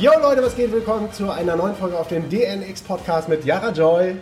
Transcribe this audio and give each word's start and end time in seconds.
Yo 0.00 0.12
Leute, 0.18 0.42
was 0.42 0.56
geht? 0.56 0.72
Willkommen 0.72 1.12
zu 1.12 1.30
einer 1.30 1.56
neuen 1.56 1.74
Folge 1.74 1.98
auf 1.98 2.08
dem 2.08 2.26
DNX 2.30 2.80
Podcast 2.80 3.28
mit 3.28 3.44
Yara 3.44 3.68
Joy 3.70 4.14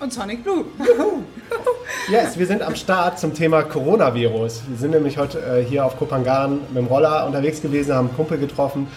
und 0.00 0.12
Sonic 0.12 0.42
Blue. 0.42 0.64
yes, 2.10 2.36
wir 2.36 2.48
sind 2.48 2.62
am 2.62 2.74
Start 2.74 3.20
zum 3.20 3.32
Thema 3.32 3.62
Coronavirus. 3.62 4.62
Wir 4.66 4.76
sind 4.76 4.90
nämlich 4.90 5.18
heute 5.18 5.38
äh, 5.38 5.64
hier 5.64 5.86
auf 5.86 5.96
Kopangan 5.96 6.58
mit 6.70 6.78
dem 6.78 6.86
Roller 6.86 7.26
unterwegs 7.28 7.62
gewesen, 7.62 7.94
haben 7.94 8.08
einen 8.08 8.16
Kumpel 8.16 8.38
getroffen 8.38 8.88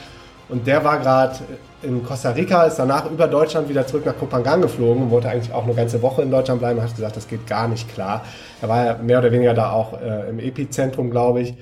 und 0.48 0.66
der 0.66 0.84
war 0.84 0.98
gerade 0.98 1.36
in 1.84 2.04
Costa 2.04 2.32
Rica, 2.32 2.64
ist 2.64 2.78
danach 2.78 3.06
über 3.12 3.28
Deutschland 3.28 3.70
wieder 3.70 3.86
zurück 3.86 4.08
nach 4.08 4.18
Kopangan 4.18 4.64
geflogen 4.64 5.04
und 5.04 5.12
wollte 5.12 5.30
eigentlich 5.30 5.54
auch 5.54 5.66
eine 5.66 5.76
ganze 5.76 6.02
Woche 6.02 6.24
in 6.24 6.32
Deutschland 6.32 6.62
bleiben. 6.62 6.82
Hat 6.82 6.96
gesagt, 6.96 7.16
das 7.16 7.28
geht 7.28 7.46
gar 7.46 7.68
nicht 7.68 7.94
klar. 7.94 8.26
Er 8.60 8.70
war 8.70 8.86
ja 8.86 8.98
mehr 8.98 9.20
oder 9.20 9.32
weniger 9.32 9.54
da 9.54 9.72
auch 9.72 10.02
äh, 10.02 10.32
im 10.32 10.40
Epizentrum, 10.40 11.12
glaube 11.12 11.42
ich 11.42 11.54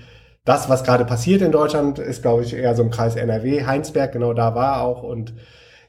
das, 0.48 0.70
was 0.70 0.86
gerade 0.86 1.04
passiert 1.04 1.42
in 1.42 1.52
Deutschland, 1.52 2.00
ist, 2.00 2.22
glaube 2.22 2.44
ich, 2.44 2.54
eher 2.54 2.74
so 2.74 2.82
im 2.82 2.90
Kreis 2.90 3.18
NRW. 3.18 3.66
Heinsberg, 3.66 4.14
genau 4.14 4.32
da 4.32 4.56
war 4.56 4.82
auch. 4.82 5.04
Und 5.04 5.34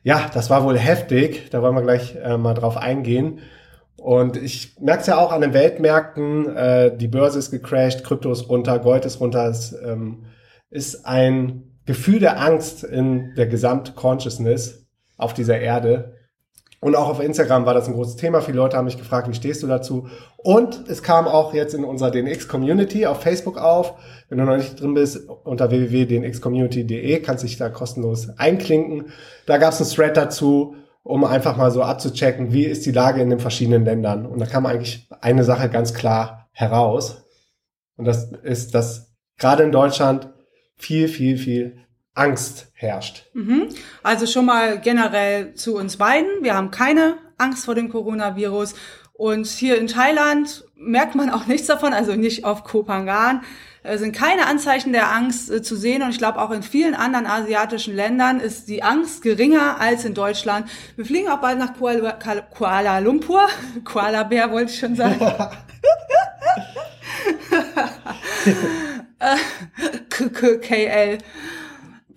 ja, 0.03 0.29
das 0.35 0.51
war 0.51 0.65
wohl 0.65 0.77
heftig. 0.77 1.49
Da 1.51 1.63
wollen 1.63 1.77
wir 1.77 1.83
gleich 1.83 2.17
äh, 2.17 2.37
mal 2.37 2.55
drauf 2.55 2.77
eingehen. 2.77 3.39
Und 3.97 4.37
ich 4.37 4.77
merke 4.81 5.03
es 5.03 5.07
ja 5.07 5.17
auch 5.17 5.31
an 5.31 5.43
den 5.43 5.55
Weltmärkten, 5.55 6.57
äh, 6.57 6.97
die 6.97 7.07
Börse 7.07 7.39
ist 7.39 7.53
gecrashed, 7.53 8.03
Krypto 8.03 8.33
ist 8.33 8.49
runter, 8.49 8.81
Gold 8.81 9.05
ist 9.05 9.21
runter. 9.21 9.47
Es 9.47 9.73
ähm, 9.81 10.25
ist 10.71 11.07
ein 11.07 11.79
Gefühl 11.87 12.19
der 12.19 12.41
Angst 12.41 12.83
in 12.83 13.35
der 13.37 13.47
Gesamt-Consciousness 13.47 14.89
auf 15.17 15.35
dieser 15.35 15.61
Erde. 15.61 16.17
Und 16.81 16.95
auch 16.95 17.09
auf 17.09 17.21
Instagram 17.21 17.67
war 17.67 17.75
das 17.75 17.89
ein 17.89 17.95
großes 17.95 18.17
Thema. 18.17 18.41
Viele 18.41 18.59
Leute 18.59 18.77
haben 18.77 18.85
mich 18.85 18.99
gefragt, 18.99 19.29
wie 19.29 19.35
stehst 19.35 19.63
du 19.63 19.67
dazu? 19.67 20.09
Und 20.37 20.89
es 20.89 21.03
kam 21.03 21.27
auch 21.27 21.53
jetzt 21.53 21.75
in 21.75 21.85
unserer 21.85 22.13
DNX-Community 22.13 23.07
auf 23.07 23.21
Facebook 23.21 23.59
auf. 23.59 23.95
Wenn 24.29 24.39
du 24.39 24.45
noch 24.45 24.57
nicht 24.57 24.81
drin 24.81 24.95
bist, 24.95 25.29
unter 25.29 25.71
www.dnxcommunity.de 25.71 27.21
kannst 27.21 27.43
dich 27.43 27.57
da 27.57 27.69
kostenlos 27.69 28.29
einklinken. 28.39 29.07
Da 29.47 29.59
gab 29.59 29.73
es 29.73 29.81
einen 29.81 29.91
Thread 29.91 30.17
dazu, 30.17 30.77
um 31.03 31.25
einfach 31.25 31.57
mal 31.57 31.73
so 31.73 31.83
abzuchecken, 31.83 32.53
wie 32.53 32.65
ist 32.65 32.87
die 32.87 32.93
Lage 32.93 33.23
in 33.23 33.31
den 33.31 33.41
verschiedenen 33.41 33.85
Ländern. 33.85 34.25
Und 34.25 34.39
da 34.39 34.47
kam 34.47 34.65
eigentlich 34.65 35.09
eine 35.21 35.43
Sache 35.43 35.69
ganz 35.69 35.95
klar 35.95 36.49
heraus. 36.53 37.25
Und 37.97 38.05
das 38.05 38.31
ist, 38.45 38.75
dass 38.77 39.17
gerade 39.37 39.65
in 39.65 39.73
Deutschland 39.73 40.33
viel, 40.77 41.09
viel, 41.09 41.39
viel 41.39 41.79
Angst 42.19 42.69
herrscht. 42.75 43.27
Mhm. 43.33 43.69
Also 44.03 44.27
schon 44.27 44.47
mal 44.47 44.81
generell 44.81 45.55
zu 45.55 45.77
uns 45.77 45.97
beiden. 45.97 46.29
Wir 46.43 46.55
haben 46.55 46.71
keine 46.71 47.17
Angst 47.39 47.65
vor 47.65 47.75
dem 47.75 47.89
Coronavirus. 47.89 48.75
Und 49.13 49.47
hier 49.47 49.79
in 49.79 49.87
Thailand 49.87 50.65
merkt 50.77 51.15
man 51.15 51.31
auch 51.31 51.47
nichts 51.49 51.67
davon, 51.67 51.93
also 51.93 52.15
nicht 52.15 52.45
auf 52.45 52.65
Kopangan 52.65 53.43
äh, 53.83 53.97
sind 53.99 54.15
keine 54.15 54.47
Anzeichen 54.47 54.93
der 54.93 55.13
Angst 55.13 55.51
äh, 55.51 55.63
zu 55.63 55.77
sehen 55.77 56.03
und 56.03 56.11
ich 56.11 56.19
glaube 56.19 56.41
auch 56.41 56.51
in 56.51 56.63
vielen 56.63 56.95
anderen 56.95 57.27
asiatischen 57.27 57.95
Ländern 57.95 58.41
ist 58.41 58.69
die 58.69 58.83
Angst 58.83 59.23
geringer 59.23 59.81
als 59.81 60.05
in 60.05 60.15
Deutschland. 60.15 60.69
Wir 60.97 61.05
fliegen 61.05 61.29
auch 61.29 61.39
bald 61.39 61.59
nach 61.59 61.75
Kuala, 61.75 62.19
Kuala 62.51 62.99
Lumpur, 62.99 63.47
Kuala 63.85 64.25
Bär 64.25 64.51
wollte 64.51 64.73
ich 64.73 64.79
schon 64.79 64.97
sagen. 64.97 65.19
KL. 70.61 71.19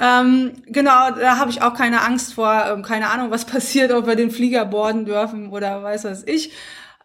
Ähm, 0.02 0.54
genau, 0.66 1.12
da 1.12 1.38
habe 1.38 1.52
ich 1.52 1.62
auch 1.62 1.76
keine 1.76 2.02
Angst 2.02 2.34
vor, 2.34 2.66
ähm, 2.68 2.82
keine 2.82 3.12
Ahnung, 3.12 3.30
was 3.30 3.46
passiert, 3.56 3.92
ob 3.92 4.08
wir 4.08 4.16
den 4.16 4.32
Flieger 4.32 4.66
boarden 4.66 5.06
dürfen 5.06 5.52
oder 5.52 5.84
weiß 5.84 6.06
was 6.06 6.24
ich. 6.24 6.52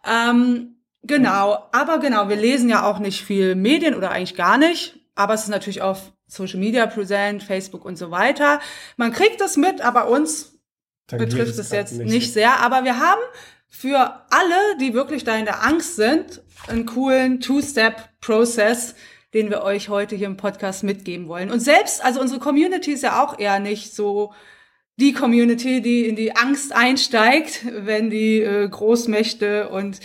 Ähm, 0.03 0.77
genau, 1.03 1.69
aber 1.71 1.99
genau, 1.99 2.27
wir 2.27 2.35
lesen 2.35 2.69
ja 2.69 2.83
auch 2.83 2.97
nicht 2.97 3.23
viel 3.23 3.53
Medien 3.53 3.93
oder 3.93 4.09
eigentlich 4.09 4.35
gar 4.35 4.57
nicht, 4.57 4.99
aber 5.13 5.35
es 5.35 5.43
ist 5.43 5.49
natürlich 5.49 5.83
auf 5.83 6.11
Social 6.25 6.59
Media 6.59 6.87
präsent, 6.87 7.43
Facebook 7.43 7.85
und 7.85 7.97
so 7.97 8.09
weiter. 8.09 8.59
Man 8.97 9.13
kriegt 9.13 9.39
das 9.41 9.57
mit, 9.57 9.81
aber 9.81 10.09
uns 10.09 10.59
Dann 11.07 11.19
betrifft 11.19 11.57
es 11.57 11.71
jetzt 11.71 11.93
nicht, 11.93 12.09
nicht 12.09 12.33
sehr. 12.33 12.59
Aber 12.61 12.83
wir 12.83 12.99
haben 12.99 13.21
für 13.69 14.25
alle, 14.31 14.77
die 14.81 14.93
wirklich 14.93 15.23
da 15.23 15.35
in 15.37 15.45
der 15.45 15.63
Angst 15.63 15.95
sind, 15.95 16.41
einen 16.67 16.85
coolen 16.85 17.39
Two-Step-Process, 17.41 18.95
den 19.33 19.49
wir 19.49 19.63
euch 19.63 19.89
heute 19.89 20.15
hier 20.15 20.27
im 20.27 20.37
Podcast 20.37 20.83
mitgeben 20.83 21.27
wollen. 21.27 21.51
Und 21.51 21.59
selbst, 21.59 22.03
also 22.03 22.21
unsere 22.21 22.39
Community 22.39 22.91
ist 22.91 23.03
ja 23.03 23.23
auch 23.23 23.39
eher 23.39 23.59
nicht 23.59 23.93
so 23.93 24.33
die 24.99 25.13
Community, 25.13 25.81
die 25.81 26.07
in 26.07 26.15
die 26.15 26.35
Angst 26.35 26.73
einsteigt, 26.73 27.65
wenn 27.71 28.09
die 28.09 28.39
äh, 28.39 28.67
Großmächte 28.67 29.69
und 29.69 29.99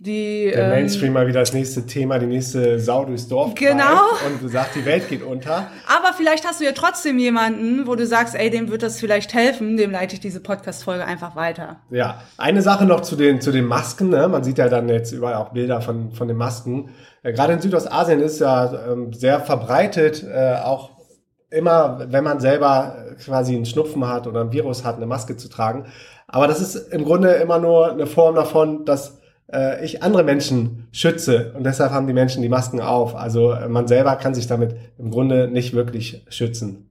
die, 0.00 0.50
der 0.50 0.64
ähm, 0.64 0.70
Mainstream 0.70 1.12
mal 1.12 1.26
wieder 1.26 1.40
das 1.40 1.52
nächste 1.52 1.84
Thema, 1.84 2.18
die 2.18 2.24
nächste 2.26 2.80
Sau 2.80 3.04
durchs 3.04 3.28
Dorf 3.28 3.54
genau. 3.54 4.08
und 4.26 4.42
du 4.42 4.48
sagst, 4.48 4.74
die 4.74 4.86
Welt 4.86 5.06
geht 5.10 5.22
unter. 5.22 5.70
Aber 5.86 6.14
vielleicht 6.16 6.46
hast 6.46 6.58
du 6.58 6.64
ja 6.64 6.72
trotzdem 6.72 7.18
jemanden, 7.18 7.86
wo 7.86 7.94
du 7.96 8.06
sagst, 8.06 8.34
ey, 8.34 8.48
dem 8.48 8.70
wird 8.70 8.82
das 8.82 8.98
vielleicht 8.98 9.34
helfen, 9.34 9.76
dem 9.76 9.90
leite 9.90 10.14
ich 10.14 10.20
diese 10.20 10.40
Podcast-Folge 10.40 11.04
einfach 11.04 11.36
weiter. 11.36 11.80
Ja, 11.90 12.22
eine 12.38 12.62
Sache 12.62 12.86
noch 12.86 13.02
zu 13.02 13.14
den, 13.14 13.42
zu 13.42 13.52
den 13.52 13.66
Masken. 13.66 14.08
Ne? 14.08 14.26
Man 14.26 14.42
sieht 14.42 14.56
ja 14.56 14.70
dann 14.70 14.88
jetzt 14.88 15.12
überall 15.12 15.34
auch 15.34 15.50
Bilder 15.50 15.82
von, 15.82 16.12
von 16.12 16.28
den 16.28 16.38
Masken. 16.38 16.88
Äh, 17.22 17.34
Gerade 17.34 17.52
in 17.52 17.60
Südostasien 17.60 18.20
ist 18.20 18.40
ja 18.40 18.72
ähm, 18.90 19.12
sehr 19.12 19.40
verbreitet, 19.40 20.24
äh, 20.24 20.54
auch 20.64 20.92
immer, 21.50 22.06
wenn 22.08 22.24
man 22.24 22.40
selber 22.40 22.96
quasi 23.22 23.54
einen 23.54 23.66
Schnupfen 23.66 24.08
hat 24.08 24.26
oder 24.26 24.40
ein 24.40 24.52
Virus 24.52 24.82
hat, 24.82 24.96
eine 24.96 25.04
Maske 25.04 25.36
zu 25.36 25.50
tragen. 25.50 25.84
Aber 26.26 26.46
das 26.46 26.62
ist 26.62 26.90
im 26.90 27.04
Grunde 27.04 27.32
immer 27.32 27.58
nur 27.58 27.90
eine 27.90 28.06
Form 28.06 28.36
davon, 28.36 28.86
dass 28.86 29.19
äh, 29.52 29.84
ich 29.84 30.02
andere 30.02 30.22
Menschen 30.22 30.88
schütze 30.92 31.52
und 31.56 31.64
deshalb 31.64 31.92
haben 31.92 32.06
die 32.06 32.12
Menschen 32.12 32.42
die 32.42 32.48
Masken 32.48 32.80
auf. 32.80 33.14
Also 33.14 33.52
äh, 33.52 33.68
man 33.68 33.88
selber 33.88 34.16
kann 34.16 34.34
sich 34.34 34.46
damit 34.46 34.76
im 34.98 35.10
Grunde 35.10 35.48
nicht 35.48 35.74
wirklich 35.74 36.24
schützen. 36.28 36.90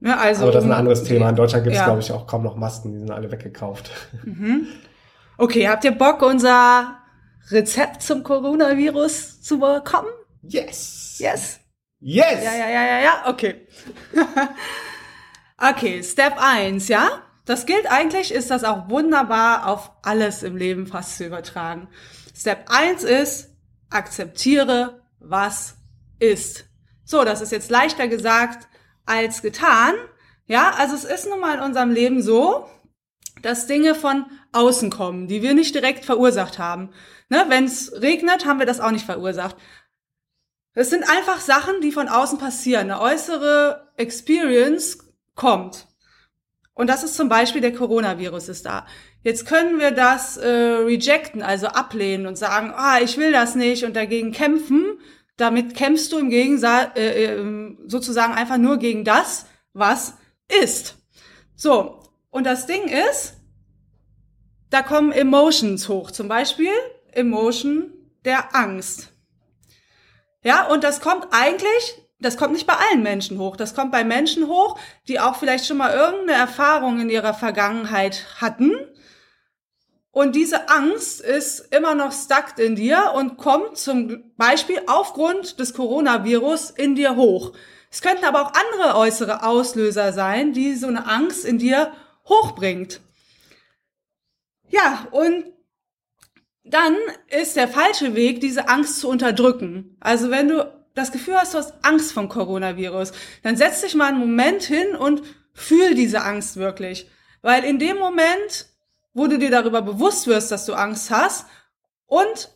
Ja, 0.00 0.16
also, 0.18 0.44
Aber 0.44 0.52
das 0.52 0.64
ist 0.64 0.70
ein 0.70 0.76
anderes 0.76 1.04
Thema. 1.04 1.28
In 1.28 1.36
Deutschland 1.36 1.64
gibt 1.64 1.74
es, 1.74 1.80
ja. 1.80 1.86
glaube 1.86 2.00
ich, 2.00 2.12
auch 2.12 2.26
kaum 2.26 2.44
noch 2.44 2.56
Masken, 2.56 2.92
die 2.92 2.98
sind 2.98 3.10
alle 3.10 3.30
weggekauft. 3.32 3.90
Mhm. 4.24 4.68
Okay, 5.36 5.68
habt 5.68 5.84
ihr 5.84 5.92
Bock, 5.92 6.22
unser 6.22 6.98
Rezept 7.50 8.02
zum 8.02 8.22
Coronavirus 8.22 9.42
zu 9.42 9.58
bekommen? 9.58 10.08
Yes! 10.42 11.16
Yes! 11.18 11.60
Yes! 12.00 12.44
Ja, 12.44 12.52
ja, 12.52 12.68
ja, 12.68 12.82
ja, 12.82 13.00
ja, 13.00 13.24
okay. 13.26 13.66
okay, 15.70 16.02
Step 16.02 16.34
1, 16.38 16.88
ja? 16.88 17.22
Das 17.48 17.64
gilt 17.64 17.90
eigentlich, 17.90 18.30
ist 18.30 18.50
das 18.50 18.62
auch 18.62 18.90
wunderbar 18.90 19.68
auf 19.68 19.90
alles 20.02 20.42
im 20.42 20.58
Leben 20.58 20.86
fast 20.86 21.16
zu 21.16 21.24
übertragen. 21.24 21.88
Step 22.36 22.66
eins 22.68 23.04
ist, 23.04 23.48
akzeptiere, 23.88 25.02
was 25.18 25.76
ist. 26.18 26.66
So, 27.06 27.24
das 27.24 27.40
ist 27.40 27.50
jetzt 27.50 27.70
leichter 27.70 28.06
gesagt 28.06 28.68
als 29.06 29.40
getan. 29.40 29.94
Ja, 30.44 30.74
also 30.76 30.94
es 30.94 31.04
ist 31.04 31.26
nun 31.26 31.40
mal 31.40 31.56
in 31.56 31.62
unserem 31.64 31.90
Leben 31.90 32.20
so, 32.20 32.68
dass 33.40 33.66
Dinge 33.66 33.94
von 33.94 34.26
außen 34.52 34.90
kommen, 34.90 35.26
die 35.26 35.40
wir 35.40 35.54
nicht 35.54 35.74
direkt 35.74 36.04
verursacht 36.04 36.58
haben. 36.58 36.90
Ne, 37.30 37.46
Wenn 37.48 37.64
es 37.64 37.92
regnet, 38.02 38.44
haben 38.44 38.58
wir 38.58 38.66
das 38.66 38.78
auch 38.78 38.90
nicht 38.90 39.06
verursacht. 39.06 39.56
Es 40.74 40.90
sind 40.90 41.08
einfach 41.08 41.40
Sachen, 41.40 41.80
die 41.80 41.92
von 41.92 42.08
außen 42.08 42.38
passieren. 42.38 42.90
Eine 42.90 43.00
äußere 43.00 43.90
Experience 43.96 44.98
kommt. 45.34 45.87
Und 46.78 46.86
das 46.86 47.02
ist 47.02 47.16
zum 47.16 47.28
Beispiel 47.28 47.60
der 47.60 47.74
Coronavirus 47.74 48.48
ist 48.50 48.64
da. 48.64 48.86
Jetzt 49.24 49.46
können 49.46 49.80
wir 49.80 49.90
das 49.90 50.36
äh, 50.36 50.48
rejecten, 50.48 51.42
also 51.42 51.66
ablehnen 51.66 52.28
und 52.28 52.38
sagen, 52.38 52.72
ah, 52.72 53.00
ich 53.00 53.16
will 53.16 53.32
das 53.32 53.56
nicht 53.56 53.84
und 53.84 53.96
dagegen 53.96 54.30
kämpfen. 54.30 54.96
Damit 55.36 55.74
kämpfst 55.74 56.12
du 56.12 56.18
im 56.18 56.30
Gegensatz 56.30 56.96
äh, 56.96 57.24
äh, 57.24 57.76
sozusagen 57.88 58.32
einfach 58.32 58.58
nur 58.58 58.76
gegen 58.76 59.02
das, 59.02 59.46
was 59.72 60.14
ist. 60.62 60.98
So, 61.56 62.00
und 62.30 62.44
das 62.44 62.66
Ding 62.66 62.84
ist, 62.84 63.34
da 64.70 64.82
kommen 64.82 65.10
Emotions 65.10 65.88
hoch. 65.88 66.12
Zum 66.12 66.28
Beispiel 66.28 66.70
Emotion 67.10 67.92
der 68.24 68.54
Angst. 68.54 69.08
Ja, 70.44 70.68
und 70.68 70.84
das 70.84 71.00
kommt 71.00 71.26
eigentlich 71.32 72.07
das 72.20 72.36
kommt 72.36 72.52
nicht 72.52 72.66
bei 72.66 72.74
allen 72.74 73.02
Menschen 73.02 73.38
hoch. 73.38 73.56
Das 73.56 73.74
kommt 73.74 73.92
bei 73.92 74.04
Menschen 74.04 74.48
hoch, 74.48 74.78
die 75.06 75.20
auch 75.20 75.36
vielleicht 75.36 75.66
schon 75.66 75.76
mal 75.76 75.94
irgendeine 75.94 76.38
Erfahrung 76.38 77.00
in 77.00 77.10
ihrer 77.10 77.34
Vergangenheit 77.34 78.26
hatten. 78.40 78.72
Und 80.10 80.34
diese 80.34 80.68
Angst 80.68 81.20
ist 81.20 81.72
immer 81.72 81.94
noch 81.94 82.12
stuck 82.12 82.58
in 82.58 82.74
dir 82.74 83.12
und 83.14 83.36
kommt 83.36 83.78
zum 83.78 84.32
Beispiel 84.36 84.80
aufgrund 84.86 85.60
des 85.60 85.74
Coronavirus 85.74 86.70
in 86.70 86.96
dir 86.96 87.14
hoch. 87.14 87.52
Es 87.90 88.02
könnten 88.02 88.24
aber 88.24 88.42
auch 88.42 88.52
andere 88.52 88.98
äußere 88.98 89.44
Auslöser 89.44 90.12
sein, 90.12 90.52
die 90.52 90.74
so 90.74 90.88
eine 90.88 91.06
Angst 91.06 91.44
in 91.44 91.58
dir 91.58 91.92
hochbringt. 92.28 93.00
Ja, 94.68 95.06
und 95.12 95.44
dann 96.64 96.96
ist 97.28 97.56
der 97.56 97.68
falsche 97.68 98.14
Weg, 98.14 98.40
diese 98.40 98.68
Angst 98.68 99.00
zu 99.00 99.08
unterdrücken. 99.08 99.96
Also 100.00 100.30
wenn 100.30 100.48
du 100.48 100.77
das 100.98 101.12
Gefühl 101.12 101.36
hast, 101.36 101.54
du 101.54 101.58
hast 101.58 101.74
Angst 101.82 102.12
vom 102.12 102.28
Coronavirus, 102.28 103.12
dann 103.42 103.56
setz 103.56 103.80
dich 103.80 103.94
mal 103.94 104.08
einen 104.08 104.18
Moment 104.18 104.62
hin 104.62 104.94
und 104.96 105.22
fühl 105.54 105.94
diese 105.94 106.22
Angst 106.22 106.56
wirklich. 106.56 107.10
Weil 107.42 107.64
in 107.64 107.78
dem 107.78 107.98
Moment, 107.98 108.66
wo 109.14 109.26
du 109.26 109.38
dir 109.38 109.50
darüber 109.50 109.82
bewusst 109.82 110.26
wirst, 110.26 110.50
dass 110.50 110.66
du 110.66 110.74
Angst 110.74 111.10
hast 111.10 111.46
und 112.06 112.50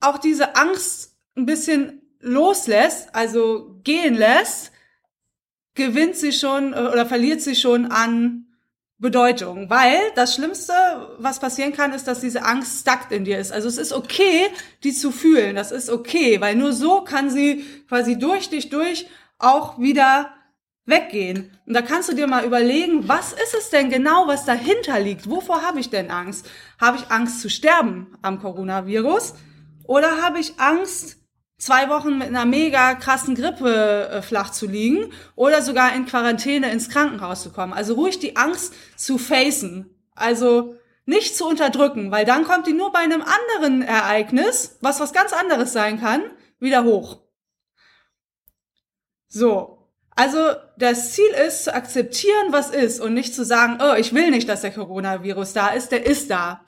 auch 0.00 0.18
diese 0.18 0.56
Angst 0.56 1.16
ein 1.36 1.46
bisschen 1.46 2.02
loslässt, 2.20 3.14
also 3.14 3.80
gehen 3.82 4.14
lässt, 4.14 4.72
gewinnt 5.74 6.16
sie 6.16 6.32
schon 6.32 6.72
äh, 6.72 6.76
oder 6.92 7.06
verliert 7.06 7.42
sie 7.42 7.56
schon 7.56 7.86
an 7.86 8.46
Bedeutung, 8.98 9.68
weil 9.70 9.98
das 10.14 10.34
Schlimmste, 10.34 10.72
was 11.18 11.40
passieren 11.40 11.72
kann, 11.72 11.92
ist, 11.92 12.06
dass 12.06 12.20
diese 12.20 12.44
Angst 12.44 12.80
stuckt 12.80 13.10
in 13.10 13.24
dir 13.24 13.38
ist. 13.38 13.52
Also 13.52 13.68
es 13.68 13.76
ist 13.76 13.92
okay, 13.92 14.48
die 14.84 14.92
zu 14.92 15.10
fühlen, 15.10 15.56
das 15.56 15.72
ist 15.72 15.90
okay, 15.90 16.40
weil 16.40 16.54
nur 16.54 16.72
so 16.72 17.02
kann 17.02 17.28
sie 17.28 17.64
quasi 17.88 18.18
durch 18.18 18.50
dich 18.50 18.70
durch 18.70 19.08
auch 19.38 19.78
wieder 19.78 20.30
weggehen. 20.86 21.50
Und 21.66 21.74
da 21.74 21.82
kannst 21.82 22.08
du 22.08 22.14
dir 22.14 22.26
mal 22.26 22.44
überlegen, 22.44 23.08
was 23.08 23.32
ist 23.32 23.54
es 23.54 23.70
denn 23.70 23.90
genau, 23.90 24.26
was 24.26 24.44
dahinter 24.44 25.00
liegt? 25.00 25.28
Wovor 25.28 25.62
habe 25.62 25.80
ich 25.80 25.90
denn 25.90 26.10
Angst? 26.10 26.48
Habe 26.80 26.98
ich 26.98 27.10
Angst 27.10 27.40
zu 27.40 27.50
sterben 27.50 28.16
am 28.22 28.40
Coronavirus? 28.40 29.34
Oder 29.86 30.22
habe 30.22 30.38
ich 30.38 30.58
Angst, 30.58 31.18
zwei 31.58 31.88
Wochen 31.88 32.18
mit 32.18 32.28
einer 32.28 32.44
mega 32.44 32.94
krassen 32.94 33.34
Grippe 33.34 34.08
äh, 34.10 34.22
flach 34.22 34.50
zu 34.50 34.66
liegen 34.66 35.12
oder 35.36 35.62
sogar 35.62 35.94
in 35.94 36.06
Quarantäne 36.06 36.70
ins 36.70 36.88
Krankenhaus 36.88 37.42
zu 37.42 37.50
kommen. 37.50 37.72
Also 37.72 37.94
ruhig 37.94 38.18
die 38.18 38.36
Angst 38.36 38.74
zu 38.96 39.18
facen. 39.18 39.90
Also 40.14 40.76
nicht 41.06 41.36
zu 41.36 41.46
unterdrücken, 41.46 42.10
weil 42.10 42.24
dann 42.24 42.44
kommt 42.44 42.66
die 42.66 42.72
nur 42.72 42.92
bei 42.92 43.00
einem 43.00 43.22
anderen 43.22 43.82
Ereignis, 43.82 44.78
was 44.80 45.00
was 45.00 45.12
ganz 45.12 45.32
anderes 45.32 45.72
sein 45.72 46.00
kann, 46.00 46.22
wieder 46.58 46.84
hoch. 46.84 47.20
So. 49.28 49.70
Also 50.16 50.38
das 50.78 51.12
Ziel 51.12 51.30
ist 51.46 51.64
zu 51.64 51.74
akzeptieren, 51.74 52.52
was 52.52 52.70
ist 52.70 53.00
und 53.00 53.14
nicht 53.14 53.34
zu 53.34 53.44
sagen, 53.44 53.78
oh, 53.82 53.94
ich 53.94 54.14
will 54.14 54.30
nicht, 54.30 54.48
dass 54.48 54.60
der 54.60 54.70
Coronavirus 54.70 55.54
da 55.54 55.68
ist, 55.70 55.90
der 55.90 56.06
ist 56.06 56.30
da. 56.30 56.64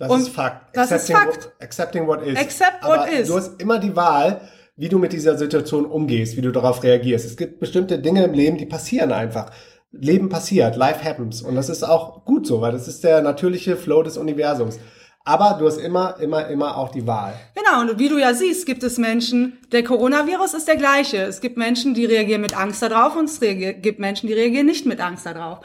Das 0.00 0.10
Und 0.10 0.20
ist 0.22 0.28
Fakt. 0.30 0.74
das 0.74 0.86
ist 0.86 0.92
Accepting 0.92 1.16
Fakt. 1.16 1.44
What, 1.44 1.52
accepting 1.60 2.06
what 2.06 2.22
is. 2.26 2.38
Accept 2.38 2.82
Aber 2.82 3.02
what 3.02 3.12
is. 3.12 3.28
Du 3.28 3.36
hast 3.36 3.60
immer 3.60 3.78
die 3.78 3.94
Wahl, 3.94 4.40
wie 4.76 4.88
du 4.88 4.98
mit 4.98 5.12
dieser 5.12 5.36
Situation 5.36 5.84
umgehst, 5.84 6.38
wie 6.38 6.40
du 6.40 6.50
darauf 6.50 6.82
reagierst. 6.82 7.26
Es 7.26 7.36
gibt 7.36 7.60
bestimmte 7.60 7.98
Dinge 7.98 8.24
im 8.24 8.32
Leben, 8.32 8.56
die 8.56 8.64
passieren 8.64 9.12
einfach. 9.12 9.50
Leben 9.92 10.30
passiert, 10.30 10.74
life 10.76 11.04
happens. 11.04 11.42
Und 11.42 11.54
das 11.54 11.68
ist 11.68 11.82
auch 11.82 12.24
gut 12.24 12.46
so, 12.46 12.62
weil 12.62 12.72
das 12.72 12.88
ist 12.88 13.04
der 13.04 13.20
natürliche 13.20 13.76
Flow 13.76 14.02
des 14.02 14.16
Universums. 14.16 14.78
Aber 15.22 15.58
du 15.58 15.66
hast 15.66 15.76
immer, 15.76 16.18
immer, 16.18 16.48
immer 16.48 16.78
auch 16.78 16.88
die 16.88 17.06
Wahl. 17.06 17.34
Genau, 17.54 17.82
und 17.82 17.98
wie 17.98 18.08
du 18.08 18.16
ja 18.16 18.32
siehst, 18.32 18.64
gibt 18.64 18.82
es 18.82 18.96
Menschen, 18.96 19.58
der 19.70 19.84
Coronavirus 19.84 20.54
ist 20.54 20.66
der 20.66 20.76
gleiche. 20.76 21.18
Es 21.18 21.42
gibt 21.42 21.58
Menschen, 21.58 21.92
die 21.92 22.06
reagieren 22.06 22.40
mit 22.40 22.56
Angst 22.56 22.80
darauf 22.82 23.16
und 23.16 23.26
es 23.26 23.38
gibt 23.38 23.98
Menschen, 23.98 24.28
die 24.28 24.32
reagieren 24.32 24.64
nicht 24.64 24.86
mit 24.86 24.98
Angst 24.98 25.26
darauf. 25.26 25.58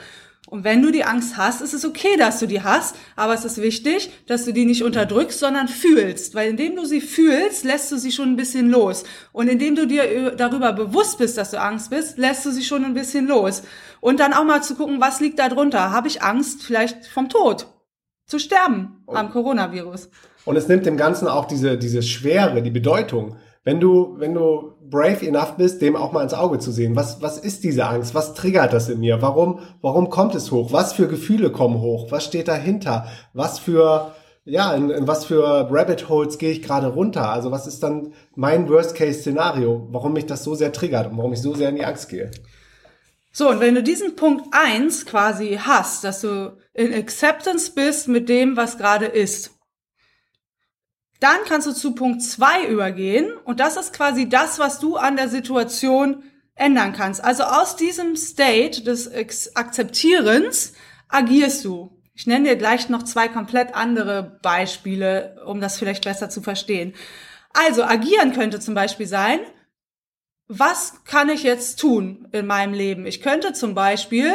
Und 0.47 0.63
wenn 0.63 0.83
du 0.83 0.91
die 0.91 1.03
Angst 1.03 1.37
hast, 1.37 1.61
ist 1.61 1.73
es 1.73 1.85
okay, 1.85 2.17
dass 2.17 2.39
du 2.39 2.45
die 2.45 2.61
hast, 2.61 2.95
aber 3.15 3.33
es 3.33 3.45
ist 3.45 3.59
wichtig, 3.59 4.11
dass 4.27 4.45
du 4.45 4.53
die 4.53 4.65
nicht 4.65 4.83
unterdrückst, 4.83 5.39
sondern 5.39 5.67
fühlst. 5.67 6.35
Weil 6.35 6.51
indem 6.51 6.75
du 6.75 6.85
sie 6.85 7.01
fühlst, 7.01 7.63
lässt 7.63 7.91
du 7.91 7.97
sie 7.97 8.11
schon 8.11 8.29
ein 8.29 8.35
bisschen 8.35 8.69
los. 8.69 9.05
Und 9.31 9.47
indem 9.47 9.75
du 9.75 9.87
dir 9.87 10.35
darüber 10.35 10.71
bewusst 10.71 11.17
bist, 11.17 11.37
dass 11.37 11.49
du 11.49 11.59
Angst 11.59 11.89
bist, 11.89 12.19
lässt 12.19 12.45
du 12.45 12.51
sie 12.51 12.63
schon 12.63 12.85
ein 12.85 12.93
bisschen 12.93 13.27
los. 13.27 13.63
Und 14.01 14.19
dann 14.19 14.33
auch 14.33 14.43
mal 14.43 14.61
zu 14.61 14.75
gucken, 14.75 15.01
was 15.01 15.19
liegt 15.19 15.39
da 15.39 15.49
drunter? 15.49 15.89
Habe 15.89 16.07
ich 16.07 16.21
Angst 16.21 16.63
vielleicht 16.63 17.07
vom 17.07 17.27
Tod? 17.27 17.67
Zu 18.27 18.37
sterben 18.37 19.03
am 19.07 19.31
Coronavirus? 19.31 20.09
Und 20.45 20.55
es 20.57 20.67
nimmt 20.67 20.85
dem 20.85 20.97
Ganzen 20.97 21.27
auch 21.27 21.45
diese, 21.45 21.77
diese 21.77 22.03
Schwere, 22.03 22.61
die 22.61 22.71
Bedeutung. 22.71 23.37
Wenn 23.65 23.79
du, 23.79 24.15
wenn 24.19 24.35
du 24.35 24.75
brave 24.89 25.25
enough 25.25 25.57
bist, 25.57 25.81
dem 25.81 25.95
auch 25.95 26.11
mal 26.11 26.21
ins 26.21 26.35
Auge 26.35 26.59
zu 26.59 26.71
sehen. 26.71 26.95
Was, 26.95 27.21
was 27.21 27.39
ist 27.39 27.63
diese 27.63 27.87
Angst? 27.87 28.13
Was 28.13 28.35
triggert 28.35 28.73
das 28.73 28.89
in 28.89 28.99
mir? 28.99 29.21
Warum, 29.23 29.59
warum 29.81 30.09
kommt 30.09 30.35
es 30.35 30.51
hoch? 30.51 30.71
Was 30.71 30.93
für 30.93 31.07
Gefühle 31.07 31.51
kommen 31.51 31.81
hoch? 31.81 32.11
Was 32.11 32.25
steht 32.25 32.47
dahinter? 32.47 33.07
Was 33.33 33.57
für, 33.57 34.13
ja, 34.45 34.73
in, 34.73 34.91
in 34.91 35.07
was 35.07 35.25
für 35.25 35.67
Rabbit 35.71 36.09
Holes 36.09 36.37
gehe 36.37 36.51
ich 36.51 36.61
gerade 36.61 36.87
runter? 36.87 37.29
Also 37.29 37.51
was 37.51 37.65
ist 37.65 37.81
dann 37.81 38.13
mein 38.35 38.69
Worst-Case-Szenario? 38.69 39.87
Warum 39.89 40.13
mich 40.13 40.27
das 40.27 40.43
so 40.43 40.55
sehr 40.55 40.71
triggert 40.71 41.09
und 41.09 41.17
warum 41.17 41.33
ich 41.33 41.41
so 41.41 41.55
sehr 41.55 41.69
in 41.69 41.75
die 41.75 41.85
Angst 41.85 42.09
gehe? 42.09 42.29
So, 43.31 43.49
und 43.49 43.59
wenn 43.59 43.75
du 43.75 43.83
diesen 43.83 44.15
Punkt 44.15 44.45
eins 44.51 45.05
quasi 45.05 45.59
hast, 45.59 46.03
dass 46.03 46.21
du 46.21 46.55
in 46.73 46.93
Acceptance 46.93 47.71
bist 47.73 48.07
mit 48.07 48.29
dem, 48.29 48.55
was 48.55 48.77
gerade 48.77 49.07
ist, 49.07 49.54
dann 51.25 51.43
kannst 51.47 51.65
du 51.65 51.71
zu 51.71 51.95
Punkt 51.95 52.21
zwei 52.21 52.67
übergehen 52.67 53.33
und 53.45 53.59
das 53.59 53.77
ist 53.77 53.93
quasi 53.93 54.29
das, 54.29 54.59
was 54.59 54.77
du 54.77 54.95
an 54.95 55.15
der 55.15 55.27
Situation 55.27 56.21
ändern 56.53 56.93
kannst. 56.93 57.23
Also 57.23 57.43
aus 57.45 57.75
diesem 57.75 58.15
State 58.15 58.83
des 58.83 59.11
Akzeptierens 59.55 60.73
agierst 61.09 61.65
du. 61.65 61.99
Ich 62.13 62.27
nenne 62.27 62.49
dir 62.49 62.55
gleich 62.57 62.89
noch 62.89 63.01
zwei 63.01 63.27
komplett 63.27 63.73
andere 63.73 64.39
Beispiele, 64.43 65.41
um 65.47 65.59
das 65.61 65.79
vielleicht 65.79 66.03
besser 66.03 66.29
zu 66.29 66.43
verstehen. 66.43 66.93
Also 67.53 67.83
agieren 67.83 68.33
könnte 68.33 68.59
zum 68.59 68.75
Beispiel 68.75 69.07
sein, 69.07 69.39
was 70.47 71.03
kann 71.05 71.29
ich 71.29 71.41
jetzt 71.41 71.79
tun 71.79 72.27
in 72.33 72.45
meinem 72.45 72.75
Leben? 72.75 73.07
Ich 73.07 73.23
könnte 73.23 73.53
zum 73.53 73.73
Beispiel 73.73 74.31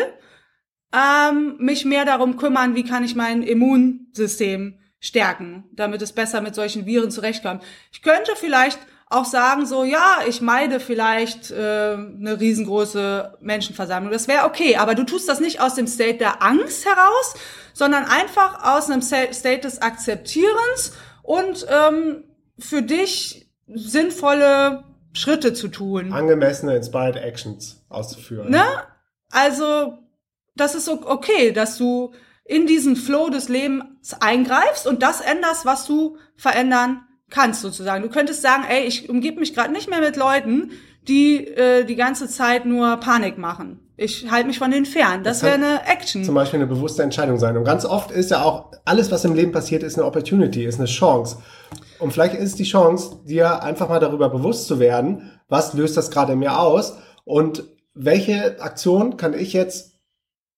ähm, 0.92 1.54
mich 1.60 1.84
mehr 1.84 2.04
darum 2.04 2.37
kümmern, 2.37 2.75
wie 2.75 2.84
kann 2.84 3.04
ich 3.04 3.14
mein 3.14 3.44
Immunsystem 3.44 4.81
stärken, 5.00 5.64
damit 5.73 6.02
es 6.02 6.12
besser 6.12 6.41
mit 6.43 6.55
solchen 6.55 6.87
Viren 6.87 7.11
zurechtkommt. 7.11 7.64
Ich 7.91 8.02
könnte 8.02 8.32
vielleicht 8.37 8.79
auch 9.08 9.25
sagen, 9.25 9.67
so 9.67 9.82
ja, 9.82 10.19
ich 10.29 10.41
meide 10.41 10.79
vielleicht 10.79 11.50
äh, 11.50 11.55
eine 11.94 12.38
riesengroße 12.38 13.38
Menschenversammlung. 13.41 14.12
Das 14.12 14.29
wäre 14.29 14.44
okay, 14.44 14.76
aber 14.76 14.94
du 14.94 15.02
tust 15.05 15.29
das 15.29 15.41
nicht 15.41 15.61
aus 15.61 15.75
dem 15.75 15.88
State 15.88 16.19
der 16.19 16.43
Angst 16.43 16.87
heraus, 16.87 17.35
sondern 17.73 18.05
einfach 18.05 18.76
aus 18.76 18.88
einem 18.88 19.02
State 19.02 19.61
des 19.61 19.82
Akzeptierens 19.82 20.93
und 21.23 21.67
ähm, 21.69 22.25
für 22.58 22.82
dich 22.82 23.50
sinnvolle 23.67 24.85
Schritte 25.12 25.55
zu 25.55 25.69
tun. 25.69 26.12
Angemessene 26.12 26.76
Inspired 26.76 27.17
Actions 27.17 27.85
auszuführen. 27.88 28.50
Ne? 28.50 28.64
Also, 29.32 29.99
das 30.55 30.75
ist 30.75 30.88
okay, 30.88 31.52
dass 31.52 31.79
du 31.79 32.12
in 32.44 32.66
diesen 32.66 32.97
Flow 32.97 33.28
des 33.30 33.49
Lebens 33.49 34.14
eingreifst 34.20 34.87
und 34.87 35.02
das 35.02 35.20
änderst, 35.20 35.64
was 35.64 35.87
du 35.87 36.16
verändern 36.37 37.02
kannst, 37.30 37.62
sozusagen. 37.62 38.02
Du 38.02 38.09
könntest 38.09 38.42
sagen, 38.42 38.64
ey, 38.68 38.85
ich 38.85 39.09
umgebe 39.09 39.38
mich 39.38 39.54
gerade 39.54 39.73
nicht 39.73 39.88
mehr 39.88 40.00
mit 40.00 40.16
Leuten, 40.16 40.73
die 41.06 41.47
äh, 41.47 41.85
die 41.85 41.97
ganze 41.97 42.28
Zeit 42.28 42.66
nur 42.66 42.97
Panik 42.97 43.38
machen. 43.38 43.80
Ich 43.97 44.30
halte 44.30 44.47
mich 44.47 44.59
von 44.59 44.70
denen 44.70 44.87
fern. 44.87 45.23
Das 45.23 45.40
Das 45.40 45.42
wäre 45.44 45.54
eine 45.54 45.87
Action. 45.87 46.25
zum 46.25 46.35
Beispiel 46.35 46.59
eine 46.59 46.66
bewusste 46.66 47.02
Entscheidung 47.02 47.38
sein. 47.38 47.56
Und 47.56 47.64
ganz 47.64 47.85
oft 47.85 48.11
ist 48.11 48.30
ja 48.30 48.42
auch, 48.42 48.73
alles, 48.85 49.11
was 49.11 49.25
im 49.25 49.35
Leben 49.35 49.52
passiert, 49.52 49.82
ist 49.82 49.99
eine 49.99 50.06
Opportunity, 50.06 50.64
ist 50.64 50.78
eine 50.78 50.88
Chance. 50.88 51.38
Und 51.99 52.12
vielleicht 52.12 52.35
ist 52.35 52.59
die 52.59 52.64
Chance, 52.64 53.20
dir 53.26 53.62
einfach 53.62 53.88
mal 53.88 54.00
darüber 54.00 54.30
bewusst 54.30 54.66
zu 54.66 54.80
werden, 54.80 55.30
was 55.49 55.75
löst 55.75 55.97
das 55.97 56.11
gerade 56.11 56.32
in 56.32 56.38
mir 56.38 56.59
aus 56.59 56.97
und 57.25 57.64
welche 57.94 58.61
Aktion 58.61 59.16
kann 59.16 59.35
ich 59.35 59.52
jetzt 59.52 59.89